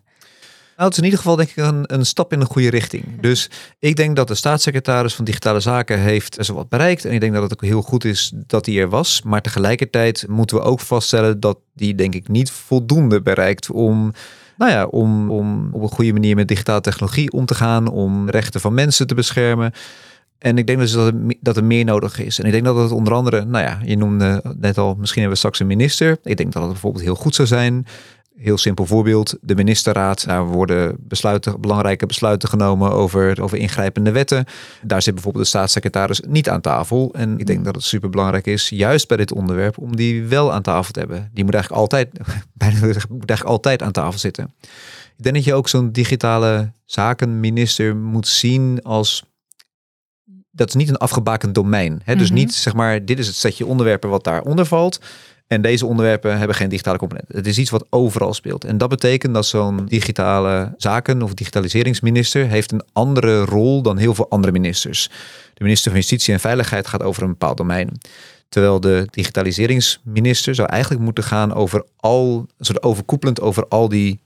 Nou, 0.79 0.91
het 0.91 0.99
is 0.99 1.03
in 1.03 1.09
ieder 1.09 1.19
geval 1.19 1.35
denk 1.35 1.49
ik 1.49 1.57
een, 1.57 1.93
een 1.93 2.05
stap 2.05 2.33
in 2.33 2.39
de 2.39 2.45
goede 2.45 2.69
richting. 2.69 3.21
Dus 3.21 3.49
ik 3.79 3.95
denk 3.95 4.15
dat 4.15 4.27
de 4.27 4.35
staatssecretaris 4.35 5.15
van 5.15 5.25
Digitale 5.25 5.59
Zaken 5.59 5.99
heeft 5.99 6.37
zo 6.39 6.53
wat 6.53 6.69
bereikt. 6.69 7.05
En 7.05 7.11
ik 7.11 7.19
denk 7.19 7.33
dat 7.33 7.43
het 7.43 7.53
ook 7.53 7.63
heel 7.63 7.81
goed 7.81 8.05
is 8.05 8.31
dat 8.35 8.65
hij 8.65 8.77
er 8.77 8.89
was. 8.89 9.21
Maar 9.21 9.41
tegelijkertijd 9.41 10.25
moeten 10.27 10.57
we 10.57 10.63
ook 10.63 10.79
vaststellen 10.79 11.39
dat 11.39 11.57
die 11.73 11.95
denk 11.95 12.15
ik 12.15 12.27
niet 12.27 12.51
voldoende 12.51 13.21
bereikt 13.21 13.71
om 13.71 14.13
nou 14.59 14.71
ja, 14.71 14.85
om, 14.85 15.31
om 15.31 15.69
op 15.71 15.81
een 15.81 15.89
goede 15.89 16.13
manier 16.13 16.35
met 16.35 16.47
digitale 16.47 16.81
technologie 16.81 17.31
om 17.31 17.45
te 17.45 17.55
gaan, 17.55 17.87
om 17.87 18.29
rechten 18.29 18.61
van 18.61 18.73
mensen 18.73 19.07
te 19.07 19.15
beschermen. 19.15 19.71
En 20.37 20.57
ik 20.57 20.67
denk 20.67 20.79
dus 20.79 20.91
dat, 20.91 21.07
er, 21.07 21.35
dat 21.39 21.57
er 21.57 21.63
meer 21.63 21.85
nodig 21.85 22.19
is. 22.19 22.39
En 22.39 22.45
ik 22.45 22.51
denk 22.51 22.65
dat 22.65 22.75
het 22.75 22.91
onder 22.91 23.13
andere, 23.13 23.45
nou 23.45 23.65
ja, 23.65 23.79
je 23.83 23.97
noemde 23.97 24.43
net 24.57 24.77
al, 24.77 24.95
misschien 24.95 25.21
hebben 25.21 25.31
we 25.31 25.37
straks 25.37 25.59
een 25.59 25.67
minister. 25.67 26.17
Ik 26.23 26.37
denk 26.37 26.51
dat 26.51 26.61
het 26.61 26.71
bijvoorbeeld 26.71 27.03
heel 27.03 27.15
goed 27.15 27.35
zou 27.35 27.47
zijn 27.47 27.85
Heel 28.39 28.57
simpel 28.57 28.85
voorbeeld, 28.85 29.37
de 29.41 29.55
ministerraad. 29.55 30.25
Daar 30.25 30.45
worden 30.45 30.95
besluiten, 30.99 31.61
belangrijke 31.61 32.05
besluiten 32.05 32.49
genomen 32.49 32.91
over, 32.91 33.41
over 33.41 33.57
ingrijpende 33.57 34.11
wetten. 34.11 34.45
Daar 34.81 35.01
zit 35.01 35.13
bijvoorbeeld 35.13 35.43
de 35.43 35.49
staatssecretaris 35.49 36.21
niet 36.27 36.49
aan 36.49 36.61
tafel. 36.61 37.13
En 37.13 37.39
ik 37.39 37.45
denk 37.45 37.65
dat 37.65 37.75
het 37.75 37.83
super 37.83 38.09
belangrijk 38.09 38.47
is, 38.47 38.69
juist 38.69 39.07
bij 39.07 39.17
dit 39.17 39.31
onderwerp, 39.31 39.77
om 39.77 39.95
die 39.95 40.23
wel 40.23 40.53
aan 40.53 40.61
tafel 40.61 40.93
te 40.93 40.99
hebben. 40.99 41.29
Die 41.33 41.43
moet 41.43 41.53
eigenlijk 41.53 41.81
altijd, 41.81 42.09
bijna 42.53 42.75
moet 42.85 42.95
eigenlijk 43.29 43.43
altijd 43.43 43.81
aan 43.81 43.91
tafel 43.91 44.19
zitten. 44.19 44.53
Ik 45.17 45.23
denk 45.23 45.35
dat 45.35 45.45
je 45.45 45.53
ook 45.53 45.67
zo'n 45.67 45.91
digitale 45.91 46.73
zakenminister 46.85 47.95
moet 47.95 48.27
zien 48.27 48.81
als 48.83 49.23
dat 50.51 50.67
is 50.67 50.75
niet 50.75 50.89
een 50.89 50.97
afgebakend 50.97 51.55
domein. 51.55 52.01
Hè? 52.03 52.15
Dus 52.15 52.29
mhm. 52.29 52.37
niet 52.37 52.53
zeg 52.53 52.73
maar, 52.73 53.05
dit 53.05 53.19
is 53.19 53.27
het 53.27 53.35
setje 53.35 53.65
onderwerpen 53.65 54.09
wat 54.09 54.23
daaronder 54.23 54.65
valt. 54.65 54.99
En 55.49 55.61
deze 55.61 55.85
onderwerpen 55.85 56.37
hebben 56.37 56.55
geen 56.55 56.69
digitale 56.69 56.97
component. 56.97 57.27
Het 57.27 57.47
is 57.47 57.57
iets 57.57 57.69
wat 57.69 57.85
overal 57.89 58.33
speelt. 58.33 58.63
En 58.63 58.77
dat 58.77 58.89
betekent 58.89 59.33
dat 59.33 59.45
zo'n 59.45 59.85
digitale 59.85 60.73
zaken 60.77 61.21
of 61.21 61.33
digitaliseringsminister 61.33 62.47
heeft 62.47 62.71
een 62.71 62.83
andere 62.93 63.45
rol 63.45 63.81
dan 63.81 63.97
heel 63.97 64.15
veel 64.15 64.29
andere 64.29 64.53
ministers. 64.53 65.09
De 65.53 65.63
minister 65.63 65.91
van 65.91 65.99
Justitie 65.99 66.33
en 66.33 66.39
Veiligheid 66.39 66.87
gaat 66.87 67.03
over 67.03 67.23
een 67.23 67.29
bepaald 67.29 67.57
domein. 67.57 67.97
Terwijl 68.49 68.79
de 68.79 69.07
digitaliseringsminister 69.09 70.55
zou 70.55 70.69
eigenlijk 70.69 71.03
moeten 71.03 71.23
gaan 71.23 71.53
over 71.53 71.85
al, 71.95 72.47
soort 72.59 72.83
overkoepelend 72.83 73.41
over 73.41 73.67
al 73.67 73.89
die, 73.89 74.19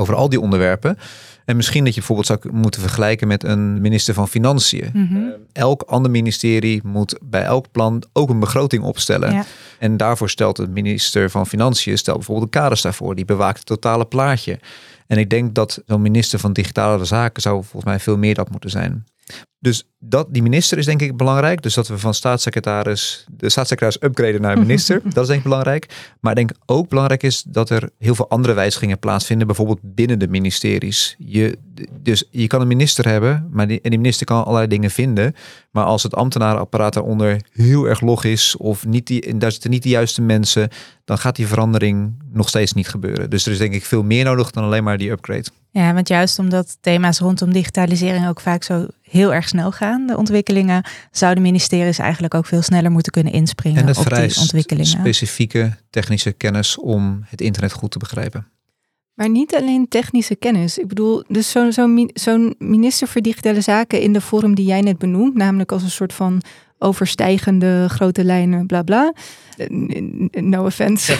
over 0.00 0.14
al 0.14 0.28
die 0.28 0.40
onderwerpen. 0.40 0.98
En 1.44 1.56
misschien 1.56 1.84
dat 1.84 1.94
je 1.94 1.98
bijvoorbeeld 1.98 2.26
zou 2.26 2.40
moeten 2.52 2.80
vergelijken 2.80 3.28
met 3.28 3.44
een 3.44 3.80
minister 3.80 4.14
van 4.14 4.28
Financiën. 4.28 4.90
Mhm. 4.92 5.16
Eh, 5.16 5.22
elk 5.52 5.82
ander 5.82 6.10
ministerie 6.10 6.80
moet 6.84 7.18
bij 7.22 7.42
elk 7.42 7.70
plan 7.72 8.02
ook 8.12 8.30
een 8.30 8.40
begroting 8.40 8.82
opstellen. 8.82 9.44
En 9.78 9.96
daarvoor 9.96 10.30
stelt 10.30 10.56
de 10.56 10.68
minister 10.68 11.30
van 11.30 11.46
Financiën 11.46 11.98
stelt 11.98 12.16
bijvoorbeeld 12.16 12.52
de 12.52 12.58
kaders 12.58 12.82
daarvoor. 12.82 13.14
Die 13.14 13.24
bewaakt 13.24 13.58
het 13.58 13.66
totale 13.66 14.06
plaatje. 14.06 14.58
En 15.06 15.18
ik 15.18 15.30
denk 15.30 15.54
dat 15.54 15.82
zo'n 15.86 16.02
minister 16.02 16.38
van 16.38 16.52
Digitale 16.52 17.04
Zaken 17.04 17.42
zou 17.42 17.54
volgens 17.54 17.84
mij 17.84 18.00
veel 18.00 18.16
meer 18.16 18.34
dat 18.34 18.50
moeten 18.50 18.70
zijn. 18.70 19.06
Dus 19.62 19.84
dat, 19.98 20.26
die 20.30 20.42
minister 20.42 20.78
is 20.78 20.84
denk 20.84 21.02
ik 21.02 21.16
belangrijk. 21.16 21.62
Dus 21.62 21.74
dat 21.74 21.88
we 21.88 21.98
van 21.98 22.14
staatssecretaris, 22.14 23.26
de 23.36 23.50
staatssecretaris 23.50 24.02
upgraden 24.02 24.40
naar 24.40 24.58
minister. 24.66 25.00
dat 25.04 25.22
is 25.22 25.26
denk 25.26 25.38
ik 25.38 25.42
belangrijk. 25.42 26.14
Maar 26.20 26.32
ik 26.32 26.38
denk 26.38 26.50
ook 26.66 26.88
belangrijk 26.88 27.22
is 27.22 27.42
dat 27.42 27.70
er 27.70 27.90
heel 27.98 28.14
veel 28.14 28.28
andere 28.28 28.54
wijzigingen 28.54 28.98
plaatsvinden. 28.98 29.46
Bijvoorbeeld 29.46 29.78
binnen 29.82 30.18
de 30.18 30.28
ministeries. 30.28 31.14
Je, 31.18 31.58
dus 32.00 32.24
je 32.30 32.46
kan 32.46 32.60
een 32.60 32.66
minister 32.66 33.08
hebben, 33.08 33.48
maar 33.50 33.68
die, 33.68 33.80
en 33.80 33.90
die 33.90 33.98
minister 33.98 34.26
kan 34.26 34.44
allerlei 34.44 34.66
dingen 34.66 34.90
vinden. 34.90 35.34
Maar 35.70 35.84
als 35.84 36.02
het 36.02 36.14
ambtenarenapparaat 36.14 36.92
daaronder 36.92 37.40
heel 37.52 37.84
erg 37.84 38.00
log 38.00 38.24
is 38.24 38.56
of 38.56 38.86
niet 38.86 39.06
die, 39.06 39.36
daar 39.38 39.52
zitten 39.52 39.70
niet 39.70 39.82
de 39.82 39.88
juiste 39.88 40.22
mensen, 40.22 40.68
dan 41.04 41.18
gaat 41.18 41.36
die 41.36 41.46
verandering 41.46 42.22
nog 42.32 42.48
steeds 42.48 42.72
niet 42.72 42.88
gebeuren. 42.88 43.30
Dus 43.30 43.46
er 43.46 43.52
is 43.52 43.58
denk 43.58 43.74
ik 43.74 43.84
veel 43.84 44.02
meer 44.02 44.24
nodig 44.24 44.50
dan 44.50 44.64
alleen 44.64 44.84
maar 44.84 44.98
die 44.98 45.10
upgrade. 45.10 45.48
Ja, 45.70 45.94
want 45.94 46.08
juist 46.08 46.38
omdat 46.38 46.78
thema's 46.80 47.18
rondom 47.18 47.52
digitalisering 47.52 48.28
ook 48.28 48.40
vaak 48.40 48.62
zo 48.62 48.86
heel 49.12 49.34
erg 49.34 49.48
snel 49.48 49.72
gaan, 49.72 50.06
de 50.06 50.16
ontwikkelingen, 50.16 50.84
zouden 51.10 51.42
ministeries 51.42 51.98
eigenlijk 51.98 52.34
ook 52.34 52.46
veel 52.46 52.62
sneller 52.62 52.90
moeten 52.90 53.12
kunnen 53.12 53.32
inspringen 53.32 53.80
en 53.80 53.86
het 53.86 53.98
op 53.98 54.14
die 54.14 54.38
ontwikkelingen. 54.40 54.90
specifieke 54.90 55.76
technische 55.90 56.32
kennis 56.32 56.78
om 56.78 57.24
het 57.26 57.40
internet 57.40 57.72
goed 57.72 57.90
te 57.90 57.98
begrijpen. 57.98 58.46
Maar 59.14 59.28
niet 59.28 59.54
alleen 59.54 59.88
technische 59.88 60.34
kennis. 60.34 60.78
Ik 60.78 60.88
bedoel, 60.88 61.24
dus 61.28 61.50
zo'n 61.50 61.72
zo 61.72 62.06
zo'n 62.14 62.54
minister 62.58 63.08
voor 63.08 63.20
digitale 63.20 63.60
zaken 63.60 64.00
in 64.00 64.12
de 64.12 64.20
vorm 64.20 64.54
die 64.54 64.66
jij 64.66 64.80
net 64.80 64.98
benoemt, 64.98 65.34
namelijk 65.34 65.72
als 65.72 65.82
een 65.82 65.90
soort 65.90 66.12
van 66.12 66.42
overstijgende 66.78 67.86
grote 67.88 68.24
lijnen, 68.24 68.66
bla 68.66 68.82
bla. 68.82 69.12
No 70.30 70.64
offense. 70.64 71.16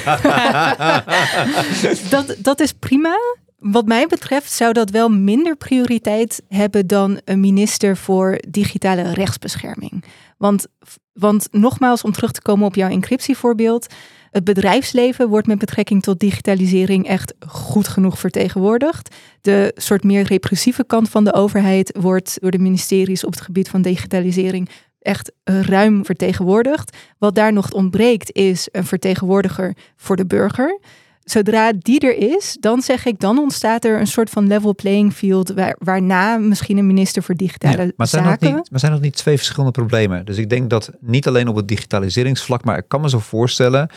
dat, 2.11 2.37
dat 2.39 2.61
is 2.61 2.73
prima. 2.73 3.17
Wat 3.63 3.87
mij 3.87 4.07
betreft 4.07 4.53
zou 4.53 4.73
dat 4.73 4.91
wel 4.91 5.09
minder 5.09 5.57
prioriteit 5.57 6.43
hebben 6.49 6.87
dan 6.87 7.21
een 7.25 7.41
minister 7.41 7.97
voor 7.97 8.39
digitale 8.49 9.13
rechtsbescherming. 9.13 10.05
Want, 10.39 10.67
want 11.13 11.49
nogmaals, 11.51 12.03
om 12.03 12.13
terug 12.13 12.33
te 12.33 12.43
komen 12.43 12.67
op 12.67 12.75
jouw 12.75 12.91
encryptievoorbeeld. 12.91 13.87
Het 14.31 14.45
bedrijfsleven 14.45 15.29
wordt 15.29 15.47
met 15.47 15.59
betrekking 15.59 16.03
tot 16.03 16.21
digitalisering 16.21 17.07
echt 17.07 17.35
goed 17.47 17.89
genoeg 17.89 18.19
vertegenwoordigd. 18.19 19.15
De 19.41 19.73
soort 19.75 20.05
meer 20.05 20.23
repressieve 20.23 20.85
kant 20.85 21.09
van 21.09 21.25
de 21.25 21.33
overheid 21.33 21.99
wordt 22.01 22.37
door 22.41 22.51
de 22.51 22.59
ministeries 22.59 23.25
op 23.25 23.33
het 23.33 23.41
gebied 23.41 23.69
van 23.69 23.83
digitalisering 23.83 24.69
echt 24.99 25.33
ruim 25.45 26.05
vertegenwoordigd. 26.05 26.97
Wat 27.19 27.35
daar 27.35 27.53
nog 27.53 27.73
ontbreekt 27.73 28.33
is 28.33 28.69
een 28.73 28.87
vertegenwoordiger 28.87 29.77
voor 29.97 30.17
de 30.17 30.27
burger. 30.27 30.81
Zodra 31.25 31.73
die 31.79 32.01
er 32.01 32.17
is, 32.17 32.57
dan 32.61 32.83
zeg 32.83 33.05
ik, 33.05 33.21
dan 33.21 33.39
ontstaat 33.39 33.85
er 33.85 34.01
een 34.01 34.07
soort 34.07 34.31
van 34.31 34.47
level 34.47 34.75
playing 34.75 35.13
field 35.13 35.53
waar, 35.53 35.77
waarna 35.79 36.37
misschien 36.37 36.79
een 36.79 36.87
minister 36.87 37.23
voor 37.23 37.35
digitale 37.35 37.93
maar 37.97 38.07
zijn 38.07 38.25
zaken. 38.25 38.55
niet, 38.55 38.71
maar 38.71 38.81
zijn 38.81 38.93
dat 38.93 39.01
niet 39.01 39.17
twee 39.17 39.37
verschillende 39.37 39.71
problemen? 39.71 40.25
Dus 40.25 40.37
ik 40.37 40.51
denk 40.51 40.71
dat 40.71 40.91
niet 41.01 41.27
alleen 41.27 41.49
op 41.49 41.57
het 41.57 41.69
digitaliseringsvlak, 41.69 42.65
maar 42.65 42.79
ik 42.79 42.89
kan 42.89 43.01
me 43.01 43.09
zo 43.09 43.19
voorstellen, 43.19 43.89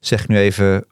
zeg 0.00 0.22
ik 0.22 0.28
nu 0.28 0.38
even 0.38 0.84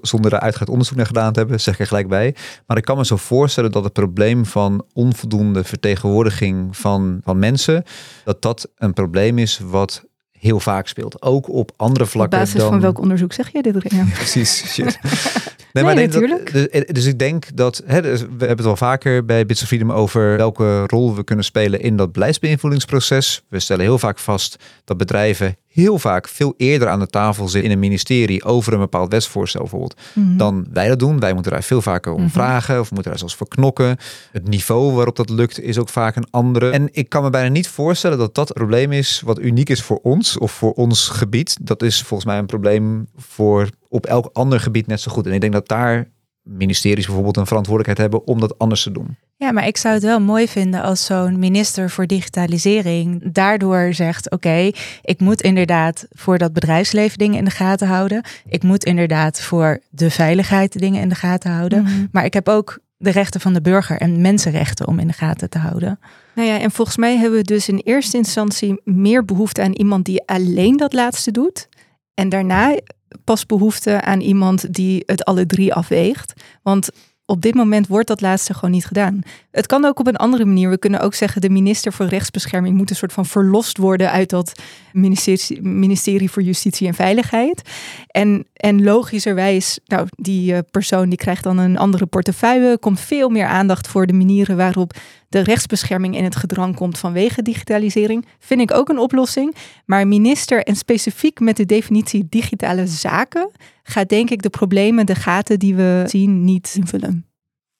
zonder 0.00 0.32
er 0.32 0.40
uitgebreid 0.40 0.70
onderzoek 0.70 0.96
naar 0.96 1.06
gedaan 1.06 1.32
te 1.32 1.38
hebben, 1.38 1.60
zeg 1.60 1.74
ik 1.74 1.80
er 1.80 1.86
gelijk 1.86 2.08
bij. 2.08 2.34
Maar 2.66 2.76
ik 2.76 2.84
kan 2.84 2.96
me 2.96 3.04
zo 3.04 3.16
voorstellen 3.16 3.72
dat 3.72 3.84
het 3.84 3.92
probleem 3.92 4.46
van 4.46 4.84
onvoldoende 4.92 5.64
vertegenwoordiging 5.64 6.76
van, 6.76 7.20
van 7.24 7.38
mensen, 7.38 7.84
dat 8.24 8.42
dat 8.42 8.70
een 8.76 8.92
probleem 8.92 9.38
is 9.38 9.60
wat 9.64 10.04
heel 10.40 10.60
vaak 10.60 10.88
speelt. 10.88 11.22
Ook 11.22 11.48
op 11.48 11.72
andere 11.76 12.06
vlakken. 12.06 12.38
Op 12.38 12.44
basis 12.44 12.62
van 12.62 12.80
welk 12.80 12.98
onderzoek 12.98 13.32
zeg 13.32 13.52
je 13.52 13.62
dit? 13.62 13.74
Ja. 13.82 14.04
Precies. 14.14 14.72
Shit. 14.72 14.98
Nee, 15.72 15.84
maar 15.84 15.94
natuurlijk. 15.94 16.52
dus, 16.52 16.84
dus, 16.86 17.04
ik 17.04 17.18
denk 17.18 17.56
dat, 17.56 17.82
hè, 17.86 18.02
dus 18.02 18.20
we 18.20 18.26
hebben 18.28 18.48
het 18.48 18.64
wel 18.64 18.76
vaker 18.76 19.24
bij 19.24 19.46
Bits 19.46 19.62
of 19.62 19.68
Freedom 19.68 19.92
over 19.92 20.36
welke 20.36 20.86
rol 20.86 21.14
we 21.14 21.24
kunnen 21.24 21.44
spelen 21.44 21.80
in 21.80 21.96
dat 21.96 22.12
beleidsbeïnvloedingsproces. 22.12 23.44
We 23.48 23.60
stellen 23.60 23.84
heel 23.84 23.98
vaak 23.98 24.18
vast 24.18 24.56
dat 24.84 24.96
bedrijven 24.96 25.56
heel 25.72 25.98
vaak 25.98 26.28
veel 26.28 26.54
eerder 26.56 26.88
aan 26.88 26.98
de 26.98 27.06
tafel 27.06 27.48
zitten 27.48 27.70
in 27.70 27.76
een 27.76 27.82
ministerie 27.82 28.44
over 28.44 28.72
een 28.72 28.78
bepaald 28.78 29.12
wetsvoorstel 29.12 29.60
bijvoorbeeld, 29.60 30.00
mhm. 30.14 30.36
dan 30.36 30.66
wij 30.72 30.88
dat 30.88 30.98
doen. 30.98 31.20
Wij 31.20 31.32
moeten 31.32 31.52
daar 31.52 31.62
veel 31.62 31.82
vaker 31.82 32.12
om 32.12 32.22
mhm. 32.22 32.30
vragen 32.30 32.80
of 32.80 32.90
moeten 32.90 33.10
daar 33.10 33.18
zelfs 33.18 33.34
voor 33.34 33.48
knokken. 33.48 33.96
Het 34.32 34.48
niveau 34.48 34.92
waarop 34.92 35.16
dat 35.16 35.30
lukt 35.30 35.60
is 35.60 35.78
ook 35.78 35.88
vaak 35.88 36.16
een 36.16 36.30
andere. 36.30 36.70
En 36.70 36.88
ik 36.92 37.08
kan 37.08 37.22
me 37.22 37.30
bijna 37.30 37.48
niet 37.48 37.68
voorstellen 37.68 38.18
dat 38.18 38.34
dat 38.34 38.48
een 38.48 38.54
probleem 38.54 38.92
is 38.92 39.22
wat 39.24 39.38
uniek 39.38 39.68
is 39.68 39.82
voor 39.82 40.00
ons 40.02 40.38
of 40.38 40.52
voor 40.52 40.72
ons 40.72 41.08
gebied. 41.08 41.56
Dat 41.60 41.82
is 41.82 42.02
volgens 42.02 42.28
mij 42.30 42.38
een 42.38 42.46
probleem 42.46 43.08
voor 43.16 43.68
op 43.90 44.06
elk 44.06 44.30
ander 44.32 44.60
gebied 44.60 44.86
net 44.86 45.00
zo 45.00 45.12
goed. 45.12 45.26
En 45.26 45.32
ik 45.32 45.40
denk 45.40 45.52
dat 45.52 45.68
daar 45.68 46.08
ministeries 46.42 47.04
bijvoorbeeld 47.04 47.36
een 47.36 47.46
verantwoordelijkheid 47.46 48.10
hebben 48.10 48.28
om 48.32 48.40
dat 48.40 48.58
anders 48.58 48.82
te 48.82 48.92
doen. 48.92 49.16
Ja, 49.36 49.52
maar 49.52 49.66
ik 49.66 49.76
zou 49.76 49.94
het 49.94 50.02
wel 50.02 50.20
mooi 50.20 50.48
vinden 50.48 50.82
als 50.82 51.04
zo'n 51.04 51.38
minister 51.38 51.90
voor 51.90 52.06
digitalisering 52.06 53.32
daardoor 53.32 53.94
zegt: 53.94 54.30
Oké, 54.30 54.70
ik 55.02 55.20
moet 55.20 55.42
inderdaad 55.42 56.06
voor 56.10 56.38
dat 56.38 56.52
bedrijfsleven 56.52 57.18
dingen 57.18 57.38
in 57.38 57.44
de 57.44 57.50
gaten 57.50 57.88
houden. 57.88 58.24
Ik 58.48 58.62
moet 58.62 58.84
inderdaad 58.84 59.40
voor 59.40 59.80
de 59.90 60.10
veiligheid 60.10 60.78
dingen 60.78 61.00
in 61.00 61.08
de 61.08 61.14
gaten 61.14 61.50
houden. 61.50 61.82
Mhm. 61.82 62.06
Maar 62.12 62.24
ik 62.24 62.34
heb 62.34 62.48
ook 62.48 62.78
de 62.96 63.10
rechten 63.10 63.40
van 63.40 63.52
de 63.52 63.60
burger 63.60 64.00
en 64.00 64.20
mensenrechten 64.20 64.86
om 64.86 64.98
in 64.98 65.06
de 65.06 65.12
gaten 65.12 65.50
te 65.50 65.58
houden. 65.58 65.98
Nou 66.34 66.48
ja, 66.48 66.60
en 66.60 66.70
volgens 66.70 66.96
mij 66.96 67.16
hebben 67.16 67.38
we 67.38 67.44
dus 67.44 67.68
in 67.68 67.80
eerste 67.84 68.16
instantie 68.16 68.80
meer 68.84 69.24
behoefte 69.24 69.62
aan 69.62 69.72
iemand 69.72 70.04
die 70.04 70.22
alleen 70.26 70.76
dat 70.76 70.92
laatste 70.92 71.30
doet. 71.30 71.68
En 72.14 72.28
daarna 72.28 72.76
pas 73.24 73.46
behoefte 73.46 74.00
aan 74.00 74.20
iemand 74.20 74.74
die 74.74 75.02
het 75.06 75.24
alle 75.24 75.46
drie 75.46 75.74
afweegt. 75.74 76.32
Want 76.62 76.90
op 77.30 77.42
dit 77.42 77.54
moment 77.54 77.86
wordt 77.86 78.08
dat 78.08 78.20
laatste 78.20 78.54
gewoon 78.54 78.70
niet 78.70 78.86
gedaan. 78.86 79.20
Het 79.50 79.66
kan 79.66 79.84
ook 79.84 79.98
op 79.98 80.06
een 80.06 80.16
andere 80.16 80.44
manier. 80.44 80.70
We 80.70 80.78
kunnen 80.78 81.00
ook 81.00 81.14
zeggen, 81.14 81.40
de 81.40 81.50
minister 81.50 81.92
voor 81.92 82.06
rechtsbescherming 82.06 82.76
moet 82.76 82.90
een 82.90 82.96
soort 82.96 83.12
van 83.12 83.26
verlost 83.26 83.76
worden 83.76 84.10
uit 84.10 84.30
dat 84.30 84.52
ministerie, 84.92 85.62
ministerie 85.62 86.30
voor 86.30 86.42
Justitie 86.42 86.86
en 86.86 86.94
Veiligheid. 86.94 87.62
En, 88.06 88.46
en 88.52 88.82
logischerwijs, 88.82 89.78
nou, 89.86 90.06
die 90.10 90.52
uh, 90.52 90.58
persoon 90.70 91.08
die 91.08 91.18
krijgt 91.18 91.42
dan 91.42 91.58
een 91.58 91.78
andere 91.78 92.06
portefeuille, 92.06 92.78
komt 92.78 93.00
veel 93.00 93.28
meer 93.28 93.46
aandacht 93.46 93.88
voor 93.88 94.06
de 94.06 94.12
manieren 94.12 94.56
waarop 94.56 94.92
de 95.30 95.40
rechtsbescherming 95.40 96.16
in 96.16 96.24
het 96.24 96.36
gedrang 96.36 96.76
komt 96.76 96.98
vanwege 96.98 97.42
digitalisering. 97.42 98.26
Vind 98.38 98.60
ik 98.60 98.74
ook 98.74 98.88
een 98.88 98.98
oplossing. 98.98 99.54
Maar 99.86 100.08
minister 100.08 100.62
en 100.64 100.76
specifiek 100.76 101.40
met 101.40 101.56
de 101.56 101.66
definitie 101.66 102.26
digitale 102.28 102.86
zaken 102.86 103.50
gaat 103.82 104.08
denk 104.08 104.30
ik 104.30 104.42
de 104.42 104.50
problemen, 104.50 105.06
de 105.06 105.14
gaten 105.14 105.58
die 105.58 105.74
we 105.74 106.02
zien, 106.06 106.44
niet 106.44 106.74
invullen. 106.76 107.26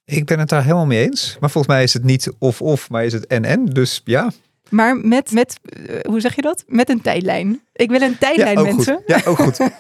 Ik 0.05 0.27
ben 0.27 0.39
het 0.39 0.49
daar 0.49 0.63
helemaal 0.63 0.87
mee 0.87 1.03
eens. 1.03 1.37
Maar 1.41 1.51
volgens 1.51 1.75
mij 1.75 1.83
is 1.83 1.93
het 1.93 2.05
niet 2.05 2.33
of-of, 2.39 2.91
maar 2.91 3.05
is 3.05 3.13
het 3.13 3.27
en-en. 3.27 3.67
Dus 3.67 4.01
ja. 4.05 4.31
Maar 4.69 4.97
met, 4.97 5.33
met 5.33 5.61
uh, 5.63 6.01
hoe 6.03 6.21
zeg 6.21 6.35
je 6.35 6.43
dat? 6.43 6.65
Met 6.67 6.89
een 6.89 7.01
tijdlijn. 7.01 7.61
Ik 7.73 7.91
wil 7.91 8.01
een 8.01 8.19
tijdlijn, 8.19 8.59
ja, 8.59 8.63
mensen. 8.63 8.95
Goed. 8.95 9.05
Ja, 9.07 9.21
ook 9.25 9.39
goed. 9.39 9.57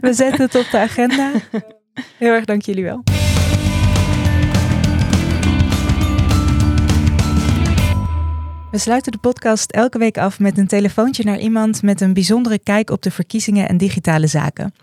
We 0.00 0.12
zetten 0.12 0.44
het 0.44 0.54
op 0.54 0.66
de 0.70 0.78
agenda. 0.78 1.30
Heel 2.18 2.32
erg 2.32 2.44
dank 2.44 2.62
jullie 2.62 2.84
wel. 2.84 3.23
We 8.74 8.80
sluiten 8.80 9.12
de 9.12 9.18
podcast 9.18 9.70
elke 9.70 9.98
week 9.98 10.18
af 10.18 10.38
met 10.38 10.58
een 10.58 10.66
telefoontje 10.66 11.24
naar 11.24 11.38
iemand 11.38 11.82
met 11.82 12.00
een 12.00 12.12
bijzondere 12.12 12.58
kijk 12.58 12.90
op 12.90 13.02
de 13.02 13.10
verkiezingen 13.10 13.68
en 13.68 13.76
digitale 13.76 14.26
zaken. 14.26 14.74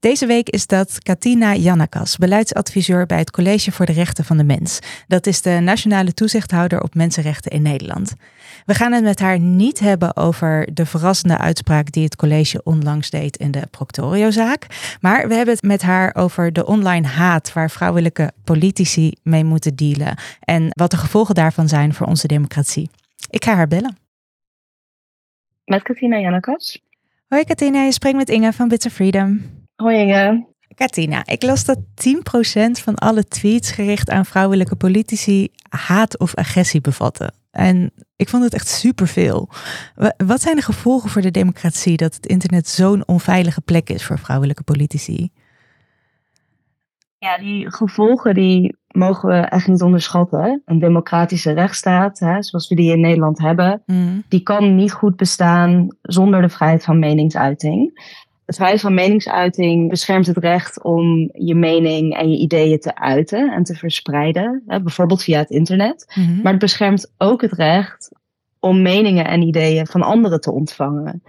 Deze 0.00 0.26
week 0.26 0.48
is 0.48 0.66
dat 0.66 0.98
Katina 0.98 1.54
Jannakas, 1.54 2.16
beleidsadviseur 2.16 3.06
bij 3.06 3.18
het 3.18 3.30
College 3.30 3.72
voor 3.72 3.86
de 3.86 3.92
Rechten 3.92 4.24
van 4.24 4.36
de 4.36 4.44
Mens. 4.44 4.78
Dat 5.06 5.26
is 5.26 5.42
de 5.42 5.50
nationale 5.62 6.14
toezichthouder 6.14 6.82
op 6.82 6.94
mensenrechten 6.94 7.50
in 7.50 7.62
Nederland. 7.62 8.14
We 8.66 8.74
gaan 8.74 8.92
het 8.92 9.04
met 9.04 9.20
haar 9.20 9.38
niet 9.38 9.78
hebben 9.78 10.16
over 10.16 10.68
de 10.74 10.86
verrassende 10.86 11.38
uitspraak 11.38 11.92
die 11.92 12.04
het 12.04 12.16
college 12.16 12.60
onlangs 12.64 13.10
deed 13.10 13.36
in 13.36 13.50
de 13.50 13.66
Proctorio-zaak. 13.70 14.66
Maar 15.00 15.28
we 15.28 15.34
hebben 15.34 15.54
het 15.54 15.64
met 15.64 15.82
haar 15.82 16.14
over 16.14 16.52
de 16.52 16.66
online 16.66 17.06
haat 17.06 17.52
waar 17.52 17.70
vrouwelijke 17.70 18.32
politici 18.44 19.12
mee 19.22 19.44
moeten 19.44 19.76
dealen. 19.76 20.16
En 20.40 20.66
wat 20.68 20.90
de 20.90 20.96
gevolgen 20.96 21.34
daarvan 21.34 21.68
zijn 21.68 21.94
voor 21.94 22.06
onze 22.06 22.26
democratie. 22.26 22.90
Ik 23.30 23.44
ga 23.44 23.54
haar 23.54 23.68
bellen. 23.68 23.96
Met 25.64 25.82
Katina 25.82 26.18
Jannakas. 26.18 26.80
Hoi 27.28 27.44
Katina, 27.44 27.82
je 27.82 27.92
spreekt 27.92 28.16
met 28.16 28.28
Inge 28.28 28.52
van 28.52 28.68
Bits 28.68 28.86
of 28.86 28.92
Freedom. 28.92 29.40
Hoi 29.76 29.96
Inge. 29.96 30.50
Katina, 30.74 31.26
ik 31.26 31.42
las 31.42 31.64
dat 31.64 31.78
10% 31.78 31.80
van 32.82 32.94
alle 32.94 33.24
tweets 33.24 33.70
gericht 33.70 34.10
aan 34.10 34.26
vrouwelijke 34.26 34.76
politici 34.76 35.48
haat 35.68 36.18
of 36.18 36.34
agressie 36.34 36.80
bevatten. 36.80 37.34
En 37.50 37.92
ik 38.16 38.28
vond 38.28 38.44
het 38.44 38.54
echt 38.54 38.68
superveel. 38.68 39.48
Wat 40.16 40.40
zijn 40.40 40.56
de 40.56 40.62
gevolgen 40.62 41.10
voor 41.10 41.22
de 41.22 41.30
democratie 41.30 41.96
dat 41.96 42.14
het 42.14 42.26
internet 42.26 42.68
zo'n 42.68 43.06
onveilige 43.06 43.60
plek 43.60 43.90
is 43.90 44.04
voor 44.04 44.18
vrouwelijke 44.18 44.62
politici? 44.62 45.30
Ja, 47.18 47.38
die 47.38 47.70
gevolgen 47.70 48.34
die 48.34 48.76
mogen 48.92 49.28
we 49.28 49.34
echt 49.34 49.68
niet 49.68 49.82
onderschatten. 49.82 50.62
Een 50.64 50.78
democratische 50.78 51.52
rechtsstaat, 51.52 52.18
hè, 52.18 52.42
zoals 52.42 52.68
we 52.68 52.74
die 52.74 52.92
in 52.92 53.00
Nederland 53.00 53.38
hebben, 53.38 53.82
mm. 53.86 54.22
die 54.28 54.42
kan 54.42 54.74
niet 54.74 54.92
goed 54.92 55.16
bestaan 55.16 55.96
zonder 56.02 56.42
de 56.42 56.48
vrijheid 56.48 56.84
van 56.84 56.98
meningsuiting. 56.98 58.00
De 58.44 58.52
vrijheid 58.52 58.80
van 58.80 58.94
meningsuiting 58.94 59.88
beschermt 59.88 60.26
het 60.26 60.36
recht 60.36 60.82
om 60.82 61.30
je 61.32 61.54
mening 61.54 62.16
en 62.16 62.30
je 62.30 62.38
ideeën 62.38 62.78
te 62.78 62.96
uiten 62.96 63.52
en 63.52 63.62
te 63.62 63.74
verspreiden, 63.74 64.62
hè, 64.66 64.80
bijvoorbeeld 64.82 65.22
via 65.22 65.38
het 65.38 65.50
internet. 65.50 66.12
Mm-hmm. 66.14 66.42
Maar 66.42 66.52
het 66.52 66.60
beschermt 66.60 67.12
ook 67.18 67.40
het 67.40 67.52
recht 67.52 68.10
om 68.60 68.82
meningen 68.82 69.26
en 69.26 69.42
ideeën 69.42 69.86
van 69.86 70.02
anderen 70.02 70.40
te 70.40 70.52
ontvangen. 70.52 71.22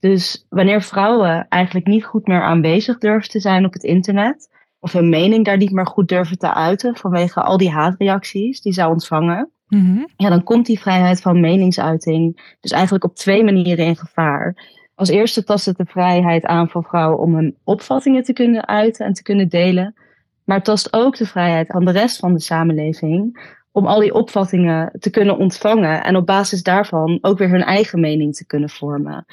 Dus 0.00 0.46
wanneer 0.48 0.82
vrouwen 0.82 1.46
eigenlijk 1.48 1.86
niet 1.86 2.04
goed 2.04 2.26
meer 2.26 2.42
aanwezig 2.42 2.98
durven 2.98 3.30
te 3.30 3.40
zijn 3.40 3.64
op 3.64 3.72
het 3.72 3.82
internet, 3.82 4.48
of 4.86 4.92
hun 4.92 5.08
mening 5.08 5.44
daar 5.44 5.56
niet 5.56 5.72
meer 5.72 5.86
goed 5.86 6.08
durven 6.08 6.38
te 6.38 6.54
uiten 6.54 6.96
vanwege 6.96 7.42
al 7.42 7.56
die 7.56 7.70
haatreacties 7.70 8.60
die 8.60 8.72
zij 8.72 8.84
ontvangen, 8.84 9.50
mhm. 9.68 10.04
ja, 10.16 10.28
dan 10.28 10.42
komt 10.42 10.66
die 10.66 10.80
vrijheid 10.80 11.20
van 11.20 11.40
meningsuiting 11.40 12.54
dus 12.60 12.70
eigenlijk 12.70 13.04
op 13.04 13.14
twee 13.14 13.44
manieren 13.44 13.84
in 13.84 13.96
gevaar. 13.96 14.70
Als 14.94 15.08
eerste 15.08 15.44
tast 15.44 15.66
het 15.66 15.76
de 15.76 15.84
vrijheid 15.84 16.44
aan 16.44 16.68
van 16.68 16.82
vrouwen 16.82 17.18
om 17.18 17.34
hun 17.34 17.56
opvattingen 17.64 18.22
te 18.22 18.32
kunnen 18.32 18.66
uiten 18.66 19.06
en 19.06 19.12
te 19.12 19.22
kunnen 19.22 19.48
delen. 19.48 19.94
Maar 20.44 20.56
het 20.56 20.64
tast 20.64 20.92
ook 20.92 21.16
de 21.16 21.26
vrijheid 21.26 21.70
aan 21.70 21.84
de 21.84 21.90
rest 21.90 22.18
van 22.18 22.32
de 22.32 22.40
samenleving 22.40 23.38
om 23.72 23.86
al 23.86 24.00
die 24.00 24.14
opvattingen 24.14 24.92
te 24.98 25.10
kunnen 25.10 25.38
ontvangen 25.38 26.04
en 26.04 26.16
op 26.16 26.26
basis 26.26 26.62
daarvan 26.62 27.18
ook 27.20 27.38
weer 27.38 27.50
hun 27.50 27.64
eigen 27.64 28.00
mening 28.00 28.34
te 28.34 28.46
kunnen 28.46 28.70
vormen. 28.70 29.24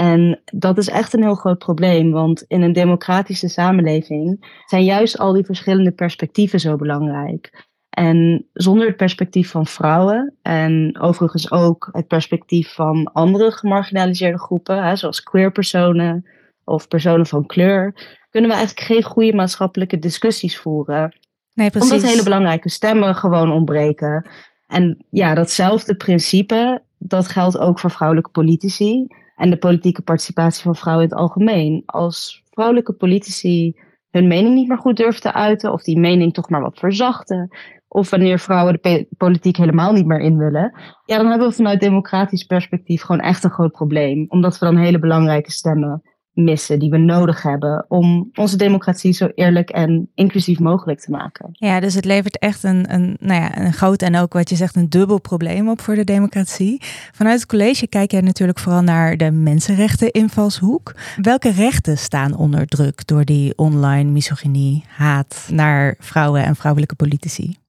En 0.00 0.40
dat 0.44 0.78
is 0.78 0.88
echt 0.88 1.12
een 1.12 1.22
heel 1.22 1.34
groot 1.34 1.58
probleem, 1.58 2.10
want 2.10 2.44
in 2.48 2.62
een 2.62 2.72
democratische 2.72 3.48
samenleving 3.48 4.54
zijn 4.66 4.84
juist 4.84 5.18
al 5.18 5.32
die 5.32 5.44
verschillende 5.44 5.92
perspectieven 5.92 6.60
zo 6.60 6.76
belangrijk. 6.76 7.66
En 7.90 8.46
zonder 8.52 8.86
het 8.86 8.96
perspectief 8.96 9.50
van 9.50 9.66
vrouwen 9.66 10.34
en 10.42 10.98
overigens 11.00 11.50
ook 11.50 11.88
het 11.92 12.06
perspectief 12.06 12.74
van 12.74 13.12
andere 13.12 13.50
gemarginaliseerde 13.50 14.38
groepen, 14.38 14.84
hè, 14.84 14.96
zoals 14.96 15.22
queerpersonen 15.22 16.26
of 16.64 16.88
personen 16.88 17.26
van 17.26 17.46
kleur, 17.46 17.94
kunnen 18.30 18.50
we 18.50 18.56
eigenlijk 18.56 18.86
geen 18.86 19.02
goede 19.02 19.34
maatschappelijke 19.34 19.98
discussies 19.98 20.58
voeren. 20.58 21.16
Nee, 21.54 21.70
precies. 21.70 21.92
Omdat 21.92 22.10
hele 22.10 22.22
belangrijke 22.22 22.68
stemmen 22.68 23.14
gewoon 23.14 23.52
ontbreken. 23.52 24.30
En 24.66 25.04
ja, 25.10 25.34
datzelfde 25.34 25.96
principe, 25.96 26.82
dat 26.98 27.28
geldt 27.28 27.58
ook 27.58 27.78
voor 27.78 27.90
vrouwelijke 27.90 28.30
politici 28.30 29.18
en 29.40 29.50
de 29.50 29.56
politieke 29.56 30.02
participatie 30.02 30.62
van 30.62 30.76
vrouwen 30.76 31.04
in 31.04 31.10
het 31.10 31.18
algemeen. 31.18 31.82
Als 31.86 32.42
vrouwelijke 32.50 32.92
politici 32.92 33.74
hun 34.10 34.26
mening 34.26 34.54
niet 34.54 34.68
meer 34.68 34.78
goed 34.78 34.96
durven 34.96 35.20
te 35.20 35.32
uiten, 35.32 35.72
of 35.72 35.82
die 35.82 35.98
mening 35.98 36.32
toch 36.32 36.48
maar 36.48 36.60
wat 36.60 36.78
verzachten, 36.78 37.48
of 37.88 38.10
wanneer 38.10 38.38
vrouwen 38.38 38.78
de 38.82 39.06
politiek 39.16 39.56
helemaal 39.56 39.92
niet 39.92 40.06
meer 40.06 40.20
in 40.20 40.36
willen, 40.36 40.72
ja, 41.04 41.16
dan 41.16 41.26
hebben 41.26 41.48
we 41.48 41.54
vanuit 41.54 41.80
democratisch 41.80 42.44
perspectief 42.44 43.02
gewoon 43.02 43.20
echt 43.20 43.44
een 43.44 43.50
groot 43.50 43.72
probleem. 43.72 44.24
Omdat 44.28 44.58
we 44.58 44.66
dan 44.66 44.76
hele 44.76 44.98
belangrijke 44.98 45.50
stemmen 45.50 46.02
missen 46.44 46.78
die 46.78 46.90
we 46.90 46.98
nodig 46.98 47.42
hebben 47.42 47.84
om 47.88 48.30
onze 48.34 48.56
democratie 48.56 49.12
zo 49.12 49.28
eerlijk 49.34 49.70
en 49.70 50.08
inclusief 50.14 50.58
mogelijk 50.58 51.00
te 51.00 51.10
maken. 51.10 51.48
Ja, 51.52 51.80
dus 51.80 51.94
het 51.94 52.04
levert 52.04 52.38
echt 52.38 52.62
een, 52.62 52.94
een, 52.94 53.16
nou 53.20 53.40
ja, 53.40 53.58
een 53.58 53.72
groot 53.72 54.02
en 54.02 54.16
ook 54.16 54.32
wat 54.32 54.50
je 54.50 54.56
zegt 54.56 54.76
een 54.76 54.88
dubbel 54.88 55.20
probleem 55.20 55.68
op 55.68 55.80
voor 55.80 55.94
de 55.94 56.04
democratie. 56.04 56.82
Vanuit 57.12 57.40
het 57.40 57.48
college 57.48 57.86
kijk 57.86 58.10
jij 58.10 58.20
natuurlijk 58.20 58.58
vooral 58.58 58.82
naar 58.82 59.16
de 59.16 59.30
mensenrechten 59.30 60.10
invalshoek. 60.10 60.94
Welke 61.22 61.50
rechten 61.50 61.98
staan 61.98 62.36
onder 62.36 62.66
druk 62.66 63.06
door 63.06 63.24
die 63.24 63.52
online 63.56 64.10
misogynie, 64.10 64.84
haat 64.88 65.48
naar 65.52 65.94
vrouwen 65.98 66.44
en 66.44 66.56
vrouwelijke 66.56 66.94
politici? 66.94 67.59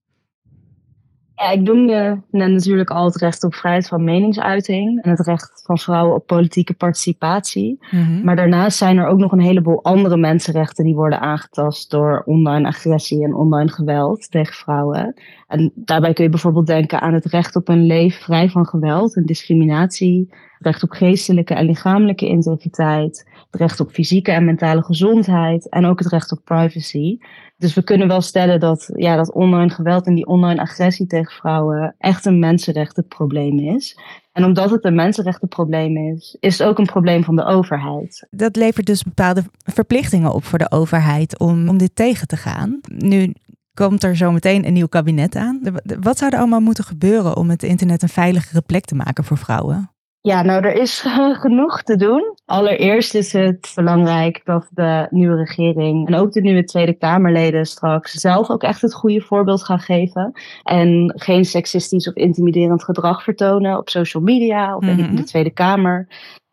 Ja, 1.42 1.52
ik 1.52 1.62
noemde 1.62 2.22
net 2.32 2.52
natuurlijk 2.52 2.90
al 2.90 3.06
het 3.06 3.16
recht 3.16 3.44
op 3.44 3.56
vrijheid 3.56 3.88
van 3.88 4.04
meningsuiting 4.04 5.04
en 5.04 5.10
het 5.10 5.20
recht 5.20 5.62
van 5.66 5.78
vrouwen 5.78 6.16
op 6.16 6.26
politieke 6.26 6.74
participatie. 6.74 7.78
Mhm. 7.92 8.24
Maar 8.24 8.36
daarnaast 8.36 8.78
zijn 8.78 8.98
er 8.98 9.08
ook 9.08 9.18
nog 9.18 9.32
een 9.32 9.42
heleboel 9.42 9.84
andere 9.84 10.18
mensenrechten 10.18 10.86
die 10.86 10.96
worden 10.96 11.20
aangetast 11.20 11.92
door 11.92 12.24
online 12.26 12.68
agressie 12.68 13.24
en 13.24 13.36
online 13.36 13.70
geweld 13.70 14.32
tegen 14.32 14.54
vrouwen. 14.54 15.14
En 15.48 15.72
daarbij 15.76 16.14
kun 16.14 16.24
je 16.24 16.30
bijvoorbeeld 16.30 16.68
denken 16.68 17.02
aan 17.02 17.14
het 17.14 17.26
recht 17.26 17.56
op 17.56 17.68
een 17.68 17.86
leven 17.86 18.22
vrij 18.22 18.50
van 18.50 18.66
geweld 18.66 19.16
en 19.16 19.26
discriminatie, 19.26 20.28
het 20.30 20.68
recht 20.68 20.84
op 20.84 20.92
geestelijke 20.92 21.54
en 21.54 21.66
lichamelijke 21.66 22.28
integriteit, 22.28 23.30
het 23.52 23.62
recht 23.62 23.80
op 23.80 23.92
fysieke 23.92 24.32
en 24.32 24.46
mentale 24.46 24.84
gezondheid 24.84 25.70
en 25.70 25.86
ook 25.86 26.00
het 26.00 26.08
recht 26.08 26.32
op 26.32 26.42
privacy. 26.44 27.18
Dus 27.62 27.74
we 27.74 27.84
kunnen 27.84 28.08
wel 28.08 28.22
stellen 28.22 28.60
dat, 28.60 28.92
ja, 28.96 29.16
dat 29.16 29.34
online 29.34 29.70
geweld 29.70 30.06
en 30.06 30.16
die 30.16 30.26
online 30.26 30.62
agressie 30.62 31.08
tegen 31.08 31.34
vrouwen 31.34 31.96
echt 31.98 32.26
een 32.26 32.40
mensenrechtenprobleem 32.40 33.60
is. 33.60 34.00
En 34.32 34.44
omdat 34.44 34.70
het 34.70 34.86
een 34.86 34.96
mensenrechtenprobleem 34.96 35.98
is, 35.98 36.38
is 36.40 36.58
het 36.58 36.68
ook 36.68 36.80
een 36.80 36.86
probleem 36.86 37.24
van 37.24 37.36
de 37.36 37.46
overheid. 37.46 38.28
Dat 38.30 38.56
levert 38.56 38.86
dus 38.86 39.04
bepaalde 39.04 39.44
verplichtingen 39.64 40.34
op 40.34 40.44
voor 40.44 40.60
de 40.60 40.72
overheid 40.72 41.40
om, 41.40 41.70
om 41.70 41.78
dit 41.78 41.96
tegen 41.96 42.28
te 42.28 42.38
gaan. 42.38 42.80
Nu 42.98 43.34
komt 43.74 44.04
er 44.04 44.18
zo 44.18 44.32
meteen 44.32 44.66
een 44.66 44.74
nieuw 44.74 44.88
kabinet 44.88 45.36
aan. 45.36 45.62
Wat 46.00 46.18
zou 46.18 46.32
er 46.32 46.40
allemaal 46.40 46.60
moeten 46.60 46.84
gebeuren 46.84 47.38
om 47.38 47.50
het 47.50 47.64
internet 47.64 48.02
een 48.02 48.10
veiligere 48.10 48.62
plek 48.62 48.86
te 48.86 48.96
maken 48.96 49.24
voor 49.24 49.38
vrouwen? 49.38 49.91
Ja, 50.24 50.42
nou, 50.42 50.64
er 50.64 50.74
is 50.74 51.00
genoeg 51.44 51.82
te 51.82 51.96
doen. 51.96 52.36
Allereerst 52.46 53.14
is 53.14 53.34
het 53.34 53.72
belangrijk 53.76 54.42
dat 54.44 54.68
de 54.72 55.08
nieuwe 55.10 55.36
regering 55.36 56.08
en 56.08 56.16
ook 56.16 56.32
de 56.32 56.42
nieuwe 56.42 56.64
Tweede 56.64 56.94
Kamerleden 56.94 57.66
straks 57.66 58.12
zelf 58.12 58.50
ook 58.50 58.64
echt 58.64 58.82
het 58.82 58.94
goede 58.94 59.22
voorbeeld 59.22 59.64
gaan 59.64 59.80
geven. 59.80 60.32
En 60.64 61.14
geen 61.16 61.46
seksistisch 61.46 62.08
of 62.08 62.16
intimiderend 62.16 62.84
gedrag 62.84 63.24
vertonen 63.24 63.78
op 63.78 63.90
social 63.90 64.24
media 64.24 64.76
of 64.76 64.84
in 64.84 64.96
de 64.96 65.04
mhm. 65.04 65.24
Tweede 65.24 65.52
Kamer. 65.52 66.08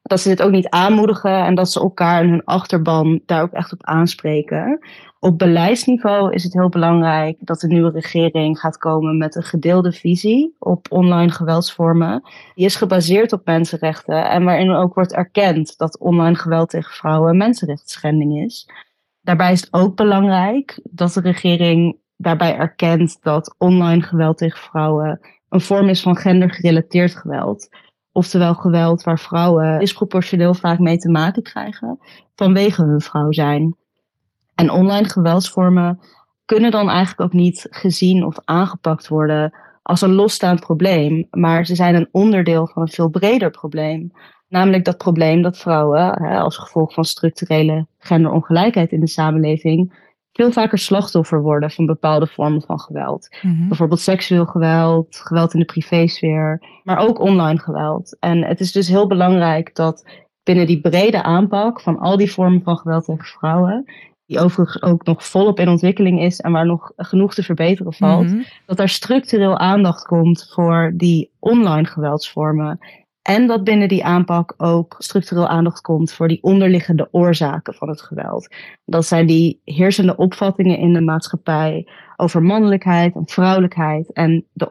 Dat 0.09 0.21
ze 0.21 0.29
dit 0.29 0.43
ook 0.43 0.51
niet 0.51 0.69
aanmoedigen 0.69 1.45
en 1.45 1.55
dat 1.55 1.71
ze 1.71 1.81
elkaar 1.81 2.23
en 2.23 2.29
hun 2.29 2.45
achterban 2.45 3.21
daar 3.27 3.43
ook 3.43 3.53
echt 3.53 3.73
op 3.73 3.85
aanspreken. 3.85 4.79
Op 5.21 5.39
beleidsniveau 5.39 6.33
is 6.35 6.45
het 6.45 6.53
heel 6.53 6.69
belangrijk 6.69 7.37
dat 7.41 7.61
de 7.61 7.67
nieuwe 7.67 7.91
regering 7.91 8.59
gaat 8.59 8.79
komen 8.79 9.19
met 9.19 9.37
een 9.37 9.43
gedeelde 9.43 9.93
visie 9.93 10.57
op 10.59 10.87
online 10.91 11.31
geweldsvormen. 11.31 12.23
Die 12.55 12.65
is 12.65 12.77
gebaseerd 12.77 13.33
op 13.33 13.45
mensenrechten 13.45 14.31
en 14.31 14.45
waarin 14.45 14.71
ook 14.71 14.95
wordt 14.95 15.13
erkend 15.13 15.79
dat 15.79 15.99
online 15.99 16.37
geweld 16.37 16.71
tegen 16.71 16.93
vrouwen 16.93 17.31
een 17.31 17.37
mensenrechtsschending 17.37 18.45
is. 18.45 18.71
Daarbij 19.21 19.53
is 19.53 19.61
het 19.61 19.73
ook 19.73 19.97
belangrijk 19.97 20.81
dat 20.91 21.13
de 21.13 21.21
regering 21.21 21.97
daarbij 22.17 22.57
erkent 22.57 23.19
dat 23.23 23.55
online 23.59 24.03
geweld 24.03 24.39
tegen 24.39 24.59
vrouwen 24.59 25.21
een 25.49 25.61
vorm 25.61 25.89
is 25.89 26.03
van 26.03 26.17
gendergerelateerd 26.17 27.15
geweld. 27.15 27.69
Oftewel 28.19 28.55
geweld 28.55 29.03
waar 29.03 29.19
vrouwen 29.19 29.79
disproportioneel 29.79 30.55
vaak 30.55 30.79
mee 30.79 30.99
te 30.99 31.11
maken 31.11 31.43
krijgen 31.43 31.99
vanwege 32.35 32.83
hun 32.83 33.01
vrouw 33.01 33.33
zijn. 33.33 33.77
En 34.55 34.71
online 34.71 35.09
geweldsvormen 35.09 36.01
kunnen 36.45 36.71
dan 36.71 36.89
eigenlijk 36.89 37.21
ook 37.21 37.41
niet 37.41 37.67
gezien 37.71 38.25
of 38.25 38.37
aangepakt 38.45 39.09
worden 39.09 39.55
als 39.83 40.01
een 40.01 40.13
losstaand 40.15 40.61
probleem, 40.61 41.27
maar 41.31 41.67
ze 41.67 41.75
zijn 41.75 41.95
een 41.95 42.09
onderdeel 42.11 42.67
van 42.67 42.83
een 42.83 42.89
veel 42.89 43.09
breder 43.09 43.51
probleem. 43.51 44.13
Namelijk 44.49 44.85
dat 44.85 44.99
probleem 44.99 45.43
dat 45.43 45.59
vrouwen, 45.59 46.15
als 46.19 46.57
gevolg 46.57 46.93
van 46.93 47.05
structurele 47.05 47.87
genderongelijkheid 47.99 48.93
in 48.93 49.01
de 49.01 49.09
samenleving, 49.09 50.08
veel 50.39 50.53
vaker 50.53 50.79
slachtoffer 50.79 51.43
worden 51.43 51.71
van 51.71 51.87
bepaalde 51.87 52.27
vormen 52.27 52.63
van 52.63 52.81
geweld. 52.81 53.37
Mhm. 53.43 53.69
Bijvoorbeeld 53.69 54.01
seksueel 54.01 54.47
geweld, 54.47 55.17
geweld 55.17 55.53
in 55.53 55.61
de 55.61 55.67
privésfeer, 55.67 56.63
maar 56.85 56.99
ook 56.99 57.21
online 57.21 57.59
geweld. 57.59 58.17
En 58.21 58.45
het 58.45 58.61
is 58.61 58.73
dus 58.73 58.89
heel 58.89 59.07
belangrijk 59.07 59.75
dat 59.75 60.05
binnen 60.43 60.67
die 60.67 60.81
brede 60.81 61.23
aanpak 61.23 61.81
van 61.81 61.99
al 61.99 62.17
die 62.17 62.33
vormen 62.33 62.63
van 62.63 62.79
geweld 62.79 63.05
tegen 63.05 63.25
vrouwen, 63.25 63.85
die 64.27 64.41
overigens 64.41 64.83
ook 64.83 65.05
nog 65.05 65.25
volop 65.25 65.61
in 65.61 65.69
ontwikkeling 65.69 66.21
is 66.21 66.41
en 66.41 66.53
waar 66.53 66.67
nog 66.67 66.93
genoeg 66.97 67.35
te 67.35 67.43
verbeteren 67.43 67.93
valt, 67.93 68.27
mhm. 68.27 68.43
dat 68.67 68.77
daar 68.77 68.89
structureel 68.89 69.59
aandacht 69.59 70.03
komt 70.05 70.51
voor 70.55 70.93
die 70.97 71.31
online 71.39 71.87
geweldsvormen. 71.87 72.79
En 73.29 73.47
dat 73.47 73.65
binnen 73.65 73.89
die 73.89 74.05
aanpak 74.05 74.55
ook 74.57 74.95
structureel 74.99 75.49
aandacht 75.49 75.81
komt 75.81 76.13
voor 76.13 76.29
die 76.29 76.43
onderliggende 76.43 77.09
oorzaken 77.11 77.75
van 77.75 77.89
het 77.89 78.01
geweld. 78.01 78.55
Dat 78.85 79.07
zijn 79.07 79.27
die 79.27 79.61
heersende 79.65 80.17
opvattingen 80.17 80.79
in 80.79 80.93
de 80.93 81.01
maatschappij 81.01 81.89
over 82.17 82.43
mannelijkheid 82.43 83.15
en 83.15 83.27
vrouwelijkheid 83.27 84.13
en 84.13 84.45
de 84.53 84.71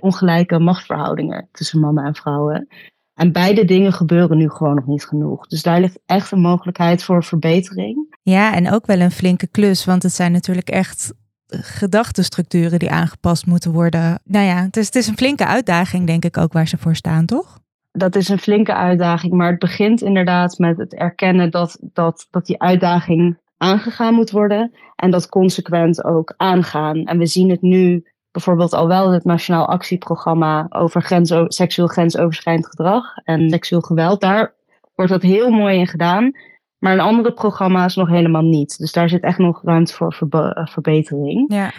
ongelijke 0.00 0.58
machtsverhoudingen 0.58 1.48
tussen 1.52 1.80
mannen 1.80 2.04
en 2.04 2.14
vrouwen. 2.14 2.68
En 3.14 3.32
beide 3.32 3.64
dingen 3.64 3.92
gebeuren 3.92 4.36
nu 4.36 4.50
gewoon 4.50 4.74
nog 4.74 4.86
niet 4.86 5.04
genoeg. 5.04 5.46
Dus 5.46 5.62
daar 5.62 5.80
ligt 5.80 6.00
echt 6.06 6.32
een 6.32 6.40
mogelijkheid 6.40 7.02
voor 7.02 7.24
verbetering. 7.24 8.16
Ja, 8.22 8.54
en 8.54 8.72
ook 8.72 8.86
wel 8.86 9.00
een 9.00 9.10
flinke 9.10 9.46
klus, 9.46 9.84
want 9.84 10.02
het 10.02 10.12
zijn 10.12 10.32
natuurlijk 10.32 10.68
echt 10.68 11.12
gedachtenstructuren 11.48 12.78
die 12.78 12.90
aangepast 12.90 13.46
moeten 13.46 13.72
worden. 13.72 14.20
Nou 14.24 14.46
ja, 14.46 14.62
het 14.62 14.76
is, 14.76 14.86
het 14.86 14.94
is 14.94 15.06
een 15.06 15.16
flinke 15.16 15.46
uitdaging, 15.46 16.06
denk 16.06 16.24
ik 16.24 16.36
ook, 16.36 16.52
waar 16.52 16.68
ze 16.68 16.78
voor 16.78 16.96
staan, 16.96 17.26
toch? 17.26 17.58
Dat 17.98 18.14
is 18.14 18.28
een 18.28 18.38
flinke 18.38 18.74
uitdaging, 18.74 19.32
maar 19.32 19.50
het 19.50 19.58
begint 19.58 20.02
inderdaad 20.02 20.58
met 20.58 20.78
het 20.78 20.94
erkennen 20.94 21.50
dat, 21.50 21.78
dat, 21.80 22.26
dat 22.30 22.46
die 22.46 22.60
uitdaging 22.60 23.38
aangegaan 23.56 24.14
moet 24.14 24.30
worden 24.30 24.72
en 24.96 25.10
dat 25.10 25.28
consequent 25.28 26.04
ook 26.04 26.34
aangaan. 26.36 27.04
En 27.04 27.18
we 27.18 27.26
zien 27.26 27.50
het 27.50 27.62
nu 27.62 28.06
bijvoorbeeld 28.30 28.72
al 28.72 28.88
wel 28.88 29.12
het 29.12 29.24
Nationaal 29.24 29.66
Actieprogramma 29.66 30.66
over 30.68 31.02
grenso 31.02 31.44
seksueel 31.48 31.88
grensoverschrijdend 31.88 32.66
gedrag 32.66 33.04
en 33.24 33.50
seksueel 33.50 33.80
geweld. 33.80 34.20
Daar 34.20 34.54
wordt 34.94 35.10
dat 35.10 35.22
heel 35.22 35.50
mooi 35.50 35.78
in 35.78 35.86
gedaan. 35.86 36.32
Maar 36.78 36.92
in 36.92 37.00
andere 37.00 37.32
programma's 37.32 37.96
nog 37.96 38.08
helemaal 38.08 38.42
niet. 38.42 38.78
Dus 38.78 38.92
daar 38.92 39.08
zit 39.08 39.22
echt 39.22 39.38
nog 39.38 39.62
ruimte 39.62 39.94
voor 39.94 40.14
verbetering. 40.64 41.52
Ja. 41.52 41.72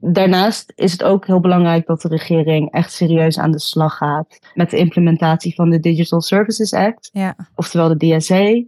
Daarnaast 0.00 0.72
is 0.74 0.92
het 0.92 1.02
ook 1.02 1.26
heel 1.26 1.40
belangrijk 1.40 1.86
dat 1.86 2.00
de 2.00 2.08
regering 2.08 2.72
echt 2.72 2.92
serieus 2.92 3.38
aan 3.38 3.50
de 3.50 3.60
slag 3.60 3.96
gaat 3.96 4.38
met 4.54 4.70
de 4.70 4.76
implementatie 4.76 5.54
van 5.54 5.70
de 5.70 5.80
Digital 5.80 6.20
Services 6.20 6.72
Act, 6.72 7.10
ja. 7.12 7.36
oftewel 7.54 7.96
de 7.96 8.16
DSA. 8.16 8.62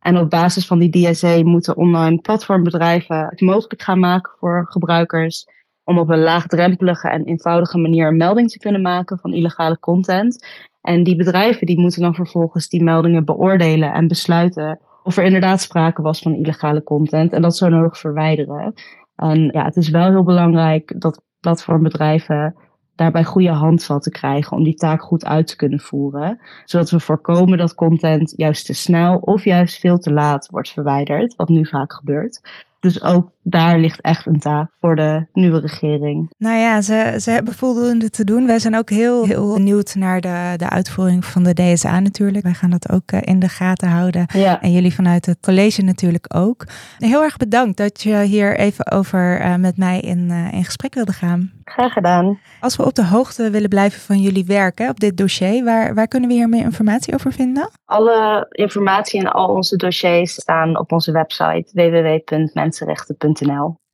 En 0.00 0.18
op 0.18 0.30
basis 0.30 0.66
van 0.66 0.78
die 0.78 1.10
DSA 1.10 1.42
moeten 1.42 1.76
online 1.76 2.18
platformbedrijven 2.18 3.26
het 3.30 3.40
mogelijk 3.40 3.82
gaan 3.82 3.98
maken 3.98 4.32
voor 4.38 4.66
gebruikers 4.68 5.46
om 5.84 5.98
op 5.98 6.08
een 6.08 6.22
laagdrempelige 6.22 7.08
en 7.08 7.24
eenvoudige 7.24 7.78
manier 7.78 8.06
een 8.06 8.16
melding 8.16 8.50
te 8.50 8.58
kunnen 8.58 8.82
maken 8.82 9.18
van 9.18 9.34
illegale 9.34 9.78
content. 9.78 10.46
En 10.80 11.04
die 11.04 11.16
bedrijven 11.16 11.66
die 11.66 11.80
moeten 11.80 12.00
dan 12.00 12.14
vervolgens 12.14 12.68
die 12.68 12.82
meldingen 12.82 13.24
beoordelen 13.24 13.92
en 13.92 14.08
besluiten 14.08 14.78
of 15.02 15.16
er 15.16 15.24
inderdaad 15.24 15.60
sprake 15.60 16.02
was 16.02 16.18
van 16.18 16.34
illegale 16.34 16.82
content 16.82 17.32
en 17.32 17.42
dat 17.42 17.56
zo 17.56 17.68
nodig 17.68 17.98
verwijderen. 17.98 18.74
En 19.16 19.50
ja, 19.52 19.64
het 19.64 19.76
is 19.76 19.88
wel 19.88 20.10
heel 20.10 20.22
belangrijk 20.22 21.00
dat 21.00 21.22
platformbedrijven 21.40 22.54
daarbij 22.94 23.24
goede 23.24 23.50
handvatten 23.50 24.12
krijgen 24.12 24.56
om 24.56 24.64
die 24.64 24.74
taak 24.74 25.02
goed 25.02 25.24
uit 25.24 25.46
te 25.46 25.56
kunnen 25.56 25.80
voeren. 25.80 26.40
Zodat 26.64 26.90
we 26.90 27.00
voorkomen 27.00 27.58
dat 27.58 27.74
content 27.74 28.32
juist 28.36 28.66
te 28.66 28.74
snel 28.74 29.16
of 29.16 29.44
juist 29.44 29.80
veel 29.80 29.98
te 29.98 30.12
laat 30.12 30.48
wordt 30.50 30.70
verwijderd, 30.70 31.36
wat 31.36 31.48
nu 31.48 31.66
vaak 31.66 31.92
gebeurt. 31.92 32.40
Dus 32.80 33.02
ook 33.02 33.32
daar 33.46 33.78
ligt 33.78 34.00
echt 34.00 34.26
een 34.26 34.38
taak 34.38 34.70
voor 34.80 34.96
de 34.96 35.26
nieuwe 35.32 35.60
regering. 35.60 36.32
Nou 36.38 36.58
ja, 36.58 36.80
ze, 36.80 37.16
ze 37.20 37.30
hebben 37.30 37.54
voldoende 37.54 38.10
te 38.10 38.24
doen. 38.24 38.46
Wij 38.46 38.58
zijn 38.58 38.76
ook 38.76 38.90
heel, 38.90 39.24
heel 39.24 39.54
benieuwd 39.54 39.94
naar 39.94 40.20
de, 40.20 40.54
de 40.56 40.68
uitvoering 40.70 41.24
van 41.24 41.42
de 41.42 41.54
DSA 41.54 42.00
natuurlijk. 42.00 42.44
Wij 42.44 42.54
gaan 42.54 42.70
dat 42.70 42.90
ook 42.90 43.10
eh, 43.10 43.20
in 43.22 43.38
de 43.38 43.48
gaten 43.48 43.88
houden. 43.88 44.26
Ja. 44.32 44.60
En 44.60 44.72
jullie 44.72 44.94
vanuit 44.94 45.26
het 45.26 45.40
college 45.40 45.82
natuurlijk 45.82 46.34
ook. 46.34 46.66
Heel 46.98 47.22
erg 47.22 47.36
bedankt 47.36 47.76
dat 47.76 48.02
je 48.02 48.16
hier 48.16 48.58
even 48.58 48.90
over 48.90 49.40
uh, 49.40 49.54
met 49.54 49.76
mij 49.76 50.00
in, 50.00 50.28
uh, 50.30 50.52
in 50.52 50.64
gesprek 50.64 50.94
wilde 50.94 51.12
gaan. 51.12 51.52
Graag 51.64 51.92
gedaan. 51.92 52.38
Als 52.60 52.76
we 52.76 52.84
op 52.84 52.94
de 52.94 53.04
hoogte 53.04 53.50
willen 53.50 53.68
blijven 53.68 54.00
van 54.00 54.18
jullie 54.18 54.44
werk 54.44 54.78
hè, 54.78 54.88
op 54.88 55.00
dit 55.00 55.16
dossier, 55.16 55.64
waar, 55.64 55.94
waar 55.94 56.08
kunnen 56.08 56.28
we 56.28 56.34
hier 56.34 56.48
meer 56.48 56.64
informatie 56.64 57.14
over 57.14 57.32
vinden? 57.32 57.70
Alle 57.84 58.46
informatie 58.50 59.20
en 59.20 59.32
al 59.32 59.48
onze 59.48 59.76
dossiers 59.76 60.32
staan 60.32 60.78
op 60.78 60.92
onze 60.92 61.12
website 61.12 61.70
www.mensenrechten.nl. 61.72 63.33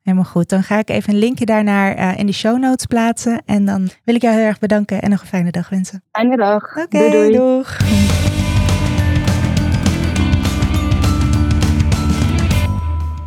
Helemaal 0.01 0.25
goed. 0.25 0.49
Dan 0.49 0.63
ga 0.63 0.77
ik 0.77 0.89
even 0.89 1.13
een 1.13 1.19
linkje 1.19 1.45
daarnaar 1.45 1.97
uh, 1.97 2.17
in 2.17 2.25
de 2.25 2.31
show 2.31 2.59
notes 2.59 2.85
plaatsen. 2.85 3.41
En 3.45 3.65
dan 3.65 3.89
wil 4.03 4.15
ik 4.15 4.21
jou 4.21 4.35
heel 4.35 4.45
erg 4.45 4.59
bedanken 4.59 5.01
en 5.01 5.09
nog 5.09 5.21
een 5.21 5.27
fijne 5.27 5.51
dag 5.51 5.69
wensen. 5.69 6.03
Fijne 6.11 6.37
dag. 6.37 6.77
Oké, 6.77 6.97
doei, 6.97 7.11
doei. 7.11 7.31
doeg. 7.31 7.77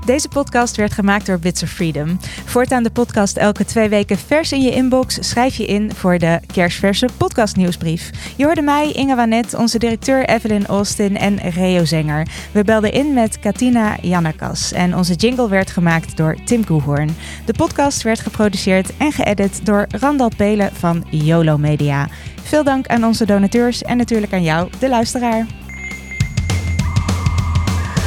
Deze 0.05 0.29
podcast 0.29 0.77
werd 0.77 0.93
gemaakt 0.93 1.27
door 1.27 1.39
Bits 1.39 1.63
of 1.63 1.71
Freedom. 1.71 2.19
Voortaan 2.45 2.83
de 2.83 2.91
podcast 2.91 3.37
elke 3.37 3.65
twee 3.65 3.89
weken 3.89 4.19
vers 4.19 4.53
in 4.53 4.63
je 4.63 4.71
inbox. 4.71 5.29
Schrijf 5.29 5.57
je 5.57 5.67
in 5.67 5.95
voor 5.95 6.19
de 6.19 6.41
kerstverse 6.53 7.09
podcastnieuwsbrief. 7.17 8.11
Je 8.37 8.45
hoorde 8.45 8.63
mij, 8.63 8.93
Inge 8.93 9.15
Wanet, 9.15 9.55
onze 9.55 9.79
directeur 9.79 10.29
Evelyn 10.29 10.67
Austin 10.67 11.17
en 11.17 11.37
Reo 11.37 11.85
Zenger. 11.85 12.27
We 12.53 12.65
belden 12.65 12.93
in 12.93 13.13
met 13.13 13.39
Katina 13.39 13.97
Jannakas 14.03 14.73
en 14.73 14.97
onze 14.97 15.15
jingle 15.15 15.49
werd 15.49 15.71
gemaakt 15.71 16.17
door 16.17 16.37
Tim 16.45 16.65
Koehoorn. 16.65 17.17
De 17.45 17.53
podcast 17.53 18.03
werd 18.03 18.21
geproduceerd 18.21 18.97
en 18.97 19.13
geëdit 19.13 19.67
door 19.67 19.87
Randal 19.89 20.31
Pelen 20.37 20.71
van 20.73 21.05
YOLO 21.11 21.59
Media. 21.59 22.09
Veel 22.43 22.65
dank 22.65 22.87
aan 22.87 23.05
onze 23.05 23.27
donateurs 23.27 23.83
en 23.83 23.97
natuurlijk 23.97 24.33
aan 24.33 24.43
jou, 24.43 24.69
de 24.79 24.89
luisteraar. 24.89 25.47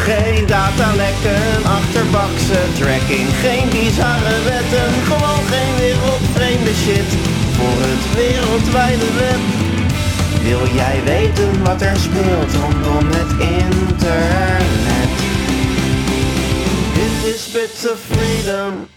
Geen 0.07 0.45
datalekken, 0.45 1.65
achterbakse 1.65 2.59
tracking, 2.79 3.27
geen 3.43 3.69
bizarre 3.69 4.43
wetten, 4.43 4.91
gewoon 5.09 5.43
geen 5.51 5.75
wereldvreemde 5.75 6.73
shit 6.73 7.09
voor 7.57 7.77
het 7.87 8.15
wereldwijde 8.15 9.13
web. 9.13 9.41
Wil 10.41 10.75
jij 10.75 11.03
weten 11.03 11.63
wat 11.63 11.81
er 11.81 11.97
speelt 11.97 12.53
rondom 12.53 13.07
het 13.09 13.31
internet? 13.61 15.15
Dit 16.93 17.33
is 17.33 17.51
Bits 17.51 17.91
of 17.91 17.99
Freedom. 18.09 18.96